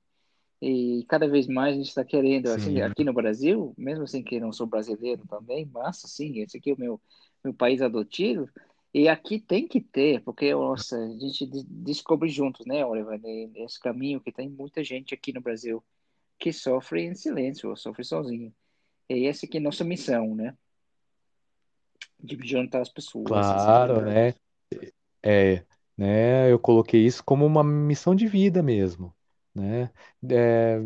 E 0.62 1.06
cada 1.08 1.28
vez 1.28 1.48
mais 1.48 1.74
a 1.74 1.78
gente 1.78 1.88
está 1.88 2.04
querendo, 2.04 2.48
assim, 2.48 2.82
aqui 2.82 3.06
no 3.06 3.14
Brasil, 3.14 3.74
mesmo 3.78 4.04
assim 4.04 4.22
que 4.22 4.42
não 4.42 4.52
sou 4.52 4.68
brasileiro 4.68 5.26
também, 5.26 5.66
mas 5.72 6.02
sim, 6.06 6.42
esse 6.42 6.58
aqui 6.58 6.72
é 6.72 6.74
o 6.74 6.80
meu, 6.80 7.02
meu 7.42 7.54
país 7.54 7.82
adotivo, 7.82 8.50
e 8.94 9.08
aqui 9.08 9.40
tem 9.40 9.66
que 9.66 9.80
ter, 9.80 10.22
porque 10.22 10.54
nossa, 10.54 10.98
a 10.98 11.18
gente 11.18 11.50
descobre 11.66 12.28
juntos, 12.28 12.66
né, 12.66 12.86
Oliver, 12.86 13.22
nesse 13.22 13.80
caminho 13.80 14.20
que 14.20 14.34
tem 14.34 14.50
muita 14.50 14.84
gente 14.84 15.14
aqui 15.14 15.32
no 15.32 15.40
Brasil 15.40 15.82
que 16.38 16.52
sofre 16.52 17.04
em 17.04 17.16
silêncio, 17.16 17.70
ou 17.70 17.78
sofre 17.78 18.04
sozinho. 18.04 18.54
E 19.10 19.28
essa 19.28 19.46
aqui 19.46 19.58
é 19.58 19.60
a 19.62 19.64
nossa 19.64 19.84
missão, 19.84 20.36
né? 20.36 20.56
De 22.22 22.38
juntar 22.46 22.82
as 22.82 22.90
pessoas. 22.90 23.28
Claro, 23.28 24.02
né? 24.02 24.34
É, 25.24 25.64
né? 25.98 26.52
Eu 26.52 26.60
coloquei 26.60 27.06
isso 27.06 27.24
como 27.24 27.46
uma 27.46 27.64
missão 27.64 28.14
de 28.14 28.28
vida 28.28 28.62
mesmo 28.62 29.14
né? 29.60 29.92
É, 30.32 30.80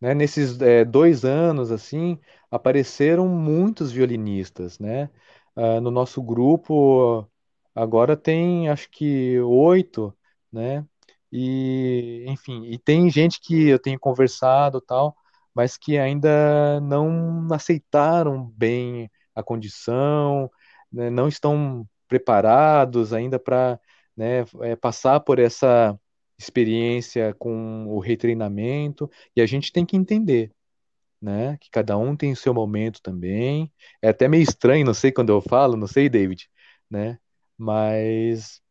né, 0.00 0.14
nesses 0.14 0.60
é, 0.60 0.84
dois 0.84 1.24
anos, 1.24 1.70
assim, 1.70 2.18
apareceram 2.50 3.28
muitos 3.28 3.92
violinistas, 3.92 4.78
né? 4.78 5.10
Ah, 5.56 5.80
no 5.80 5.90
nosso 5.90 6.22
grupo 6.22 7.28
agora 7.74 8.16
tem, 8.16 8.68
acho 8.68 8.90
que 8.90 9.38
oito, 9.40 10.16
né? 10.52 10.86
E, 11.30 12.24
enfim, 12.28 12.64
e 12.66 12.78
tem 12.78 13.08
gente 13.10 13.40
que 13.40 13.68
eu 13.68 13.78
tenho 13.78 13.98
conversado 13.98 14.80
tal, 14.80 15.16
mas 15.54 15.76
que 15.76 15.98
ainda 15.98 16.80
não 16.80 17.46
aceitaram 17.52 18.46
bem 18.56 19.10
a 19.34 19.42
condição, 19.42 20.50
né, 20.92 21.08
não 21.10 21.28
estão 21.28 21.86
preparados 22.08 23.12
ainda 23.14 23.38
para 23.38 23.80
né, 24.16 24.40
é, 24.60 24.76
passar 24.76 25.20
por 25.20 25.38
essa 25.38 25.98
experiência 26.42 27.34
com 27.38 27.86
o 27.88 27.98
retreinamento, 28.00 29.10
e 29.36 29.40
a 29.42 29.46
gente 29.46 29.72
tem 29.72 29.86
que 29.86 29.96
entender, 29.96 30.52
né, 31.20 31.56
que 31.60 31.70
cada 31.70 31.96
um 31.98 32.16
tem 32.16 32.32
o 32.32 32.36
seu 32.36 32.54
momento 32.54 33.00
também. 33.02 33.72
É 34.02 34.08
até 34.10 34.28
meio 34.28 34.42
estranho, 34.42 34.86
não 34.86 34.94
sei 34.94 35.12
quando 35.12 35.30
eu 35.30 35.40
falo, 35.42 35.76
não 35.76 35.86
sei, 35.86 36.08
David, 36.08 36.48
né, 36.90 37.18
mas 37.58 38.62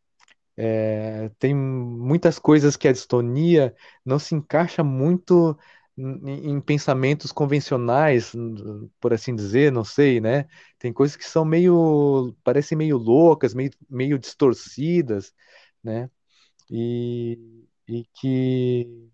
é, 0.57 1.29
tem 1.39 1.55
muitas 1.55 2.37
coisas 2.39 2.75
que 2.77 2.87
a 2.87 2.91
distonia 2.93 3.75
não 4.05 4.19
se 4.19 4.35
encaixa 4.35 4.83
muito 4.83 5.57
em, 5.97 6.51
em 6.51 6.61
pensamentos 6.61 7.31
convencionais, 7.31 8.33
por 8.99 9.13
assim 9.13 9.35
dizer, 9.35 9.71
não 9.71 9.83
sei, 9.83 10.19
né? 10.21 10.47
Tem 10.79 10.91
coisas 10.93 11.15
que 11.17 11.25
são 11.25 11.45
meio, 11.45 12.35
parecem 12.43 12.77
meio 12.77 12.97
loucas, 12.97 13.53
meio, 13.53 13.71
meio 13.89 14.17
distorcidas, 14.19 15.33
né? 15.83 16.09
E 16.69 17.60
e 17.91 18.05
que, 18.13 19.09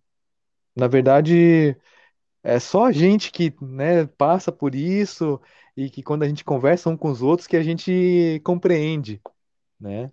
na 0.76 0.88
verdade, 0.88 1.76
é 2.44 2.60
só 2.60 2.86
a 2.86 2.92
gente 2.92 3.32
que, 3.32 3.54
né, 3.62 4.06
passa 4.08 4.52
por 4.52 4.76
isso 4.76 5.40
e 5.76 5.90
que 5.90 6.04
quando 6.04 6.24
a 6.24 6.30
gente 6.30 6.44
conversa 6.46 6.90
um 6.90 6.98
com 6.98 7.10
os 7.10 7.22
outros 7.22 7.48
que 7.48 7.58
a 7.58 7.64
gente 7.64 8.42
compreende, 8.44 9.22
né? 9.80 10.12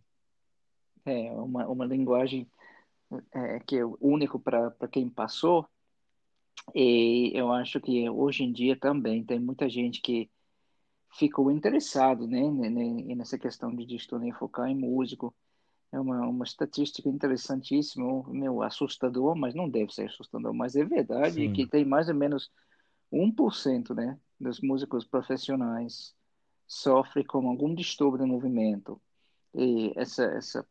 É 1.07 1.31
uma, 1.33 1.67
uma 1.69 1.85
linguagem 1.85 2.49
é, 3.33 3.61
que 3.61 3.77
é 3.77 3.85
único 4.01 4.39
para 4.41 4.73
quem 4.91 5.09
passou. 5.09 5.69
E 6.75 7.31
eu 7.35 7.53
acho 7.53 7.81
que 7.81 8.09
hoje 8.09 8.43
em 8.45 8.53
dia 8.53 8.79
também 8.79 9.25
tem 9.25 9.39
muita 9.39 9.69
gente 9.69 10.01
que 10.01 10.31
ficou 11.13 11.51
interessado, 11.51 12.27
né, 12.27 12.41
nessa 13.15 13.39
questão 13.39 13.75
de 13.75 13.87
distonia 13.87 14.35
focar 14.35 14.69
em 14.69 14.75
músico 14.75 15.35
é 15.95 16.01
uma, 16.01 16.27
uma 16.27 16.45
estatística 16.45 17.09
interessantíssima, 17.09 18.25
meu, 18.29 18.63
assustador, 18.63 19.37
mas 19.37 19.55
não 19.55 19.69
deve 19.69 19.95
ser 19.95 20.07
assustador, 20.07 20.53
mas 20.53 20.75
é 20.75 20.85
verdade 20.85 21.37
Sim. 21.37 21.53
que 21.53 21.67
tem 21.67 21.85
mais 21.85 22.09
ou 22.09 22.15
menos 22.17 22.51
1% 23.13 23.95
né, 23.95 24.19
dos 24.39 24.61
músicos 24.61 25.05
profissionais 25.05 26.13
sofre 26.67 27.23
com 27.25 27.49
algum 27.49 27.73
distúrbio 27.73 28.19
do 28.19 28.27
movimento. 28.27 29.01
E 29.55 29.93
essa, 29.95 30.25
essa 30.25 30.67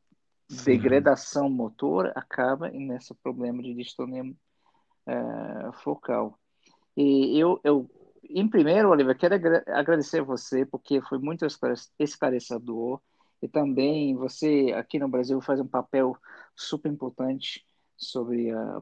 degradação 0.65 1.49
motor 1.49 2.11
acaba 2.15 2.69
nesse 2.69 3.13
problema 3.13 3.63
de 3.63 3.73
distonia 3.73 4.23
uh, 4.25 5.71
focal. 5.83 6.37
E 6.97 7.39
eu, 7.39 7.61
eu, 7.63 7.89
em 8.29 8.47
primeiro, 8.47 8.89
Oliver, 8.89 9.17
quero 9.17 9.35
agradecer 9.67 10.19
a 10.19 10.25
você, 10.25 10.65
porque 10.65 10.99
foi 10.99 11.17
muito 11.17 11.47
esclarecedor 11.97 12.99
e 13.43 13.47
também 13.49 14.15
você 14.15 14.73
aqui 14.73 14.97
no 14.97 15.09
Brasil 15.09 15.41
faz 15.41 15.59
um 15.59 15.67
papel 15.67 16.15
super 16.55 16.89
importante 16.89 17.65
sobre 17.97 18.53
uh, 18.53 18.81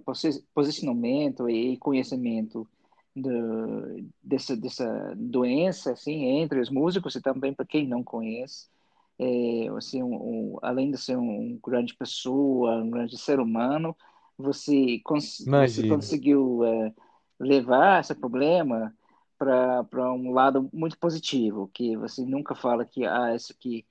posicionamento 0.53 1.49
e 1.49 1.77
conhecimento 1.77 2.67
do, 3.15 4.05
dessa, 4.21 4.55
dessa 4.55 5.15
doença 5.17 5.93
assim 5.93 6.25
entre 6.25 6.59
os 6.59 6.69
músicos 6.69 7.15
e 7.15 7.21
também 7.21 7.53
para 7.55 7.65
quem 7.65 7.87
não 7.87 8.03
conhece. 8.03 8.69
É, 9.17 9.67
assim, 9.75 10.03
um, 10.03 10.15
um, 10.15 10.59
além 10.61 10.91
de 10.91 10.97
ser 10.97 11.17
um, 11.17 11.59
grande 11.63 11.95
pessoa 11.95 12.83
um 12.83 12.89
grande 12.89 13.17
ser 13.17 13.39
humano 13.39 13.95
você, 14.37 14.99
cons 15.03 15.43
você 15.45 15.87
conseguiu 15.87 16.61
uh, 16.61 16.93
levar 17.39 17.99
esse 17.99 18.13
problema 18.15 18.95
para 19.37 20.13
um 20.13 20.31
lado 20.31 20.69
muito 20.71 20.97
positivo 20.99 21.69
que 21.73 21.97
você 21.97 22.23
nunca 22.23 22.53
fala 22.55 22.85
que 22.85 23.05
ah 23.05 23.35
isso 23.35 23.51
aqui 23.53 23.85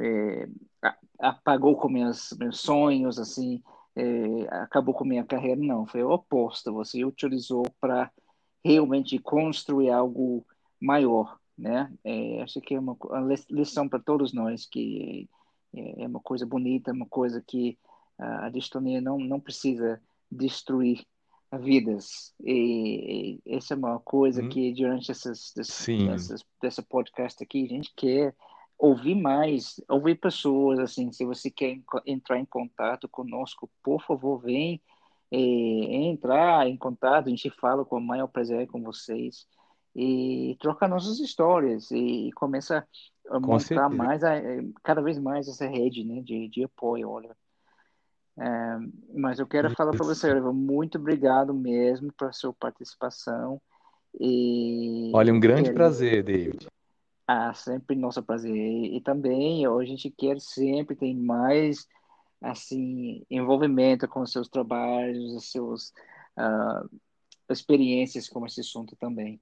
é, 0.00 0.48
apagou 1.18 1.76
com 1.76 1.88
meus, 1.88 2.34
meus 2.38 2.60
sonhos, 2.60 3.18
assim, 3.18 3.62
é, 3.96 4.54
acabou 4.62 4.94
com 4.94 5.04
minha 5.04 5.24
carreira, 5.24 5.60
não, 5.60 5.86
foi 5.86 6.02
o 6.02 6.10
oposto, 6.10 6.72
você 6.72 7.04
utilizou 7.04 7.64
para 7.80 8.10
realmente 8.64 9.18
construir 9.18 9.90
algo 9.90 10.46
maior, 10.80 11.38
né? 11.56 11.92
É, 12.04 12.42
acho 12.42 12.60
que 12.60 12.74
é 12.74 12.78
uma, 12.78 12.96
uma 13.00 13.34
lição 13.50 13.88
para 13.88 13.98
todos 13.98 14.32
nós, 14.32 14.66
que 14.66 15.28
é, 15.74 16.04
é 16.04 16.06
uma 16.06 16.20
coisa 16.20 16.46
bonita, 16.46 16.92
uma 16.92 17.06
coisa 17.06 17.42
que 17.46 17.78
a 18.18 18.48
distonia 18.48 19.00
não, 19.00 19.16
não 19.16 19.38
precisa 19.38 20.00
destruir 20.30 21.04
vidas. 21.60 22.34
E, 22.44 23.40
e 23.46 23.56
essa 23.56 23.74
é 23.74 23.76
uma 23.76 23.98
coisa 24.00 24.42
hum. 24.42 24.48
que 24.48 24.72
durante 24.72 25.10
essas, 25.10 25.56
essas, 25.56 25.88
essas, 25.88 26.44
dessa 26.60 26.82
podcast 26.82 27.42
aqui 27.42 27.64
a 27.64 27.68
gente 27.68 27.92
quer 27.96 28.34
ouvir 28.78 29.16
mais, 29.16 29.80
ouvir 29.88 30.14
pessoas, 30.14 30.78
assim, 30.78 31.10
se 31.10 31.24
você 31.24 31.50
quer 31.50 31.80
entrar 32.06 32.38
em 32.38 32.44
contato 32.44 33.08
conosco, 33.08 33.68
por 33.82 34.00
favor, 34.02 34.38
vem 34.38 34.80
é, 35.30 35.36
entrar 35.36 36.66
em 36.68 36.76
contato, 36.76 37.26
a 37.26 37.30
gente 37.30 37.50
fala 37.50 37.84
com 37.84 37.96
o 37.96 38.00
maior 38.00 38.28
prazer 38.28 38.68
com 38.68 38.82
vocês 38.82 39.46
e 39.94 40.56
troca 40.60 40.86
nossas 40.86 41.18
histórias 41.18 41.90
e, 41.90 42.28
e 42.28 42.32
começa 42.32 42.86
a 43.28 43.34
com 43.34 43.40
montar 43.40 43.58
certeza. 43.58 43.88
mais, 43.88 44.22
a, 44.22 44.34
cada 44.84 45.02
vez 45.02 45.18
mais 45.18 45.48
essa 45.48 45.66
rede, 45.66 46.04
né, 46.04 46.22
de, 46.22 46.48
de 46.48 46.62
apoio, 46.62 47.10
olha. 47.10 47.36
É, 48.38 48.78
mas 49.14 49.40
eu 49.40 49.46
quero 49.48 49.74
falar 49.74 49.90
para 49.90 50.06
você, 50.06 50.30
Oliver, 50.30 50.52
muito 50.52 50.96
obrigado 50.96 51.52
mesmo 51.52 52.12
pela 52.12 52.32
sua 52.32 52.52
participação. 52.52 53.60
E, 54.18 55.10
Olha, 55.12 55.34
um 55.34 55.40
grande 55.40 55.72
prazer, 55.72 56.22
David. 56.22 56.68
Ah, 57.30 57.52
sempre 57.54 57.94
nosso 57.94 58.22
prazer. 58.22 58.54
E 58.56 59.00
também 59.02 59.66
a 59.66 59.84
gente 59.84 60.10
quer 60.10 60.40
sempre 60.40 60.96
ter 60.96 61.14
mais 61.14 61.86
assim 62.40 63.24
envolvimento 63.30 64.08
com 64.08 64.22
os 64.22 64.32
seus 64.32 64.48
trabalhos, 64.48 65.36
as 65.36 65.50
suas 65.50 65.92
uh, 66.38 66.88
experiências 67.50 68.28
com 68.28 68.46
esse 68.46 68.60
assunto 68.60 68.96
também. 68.96 69.40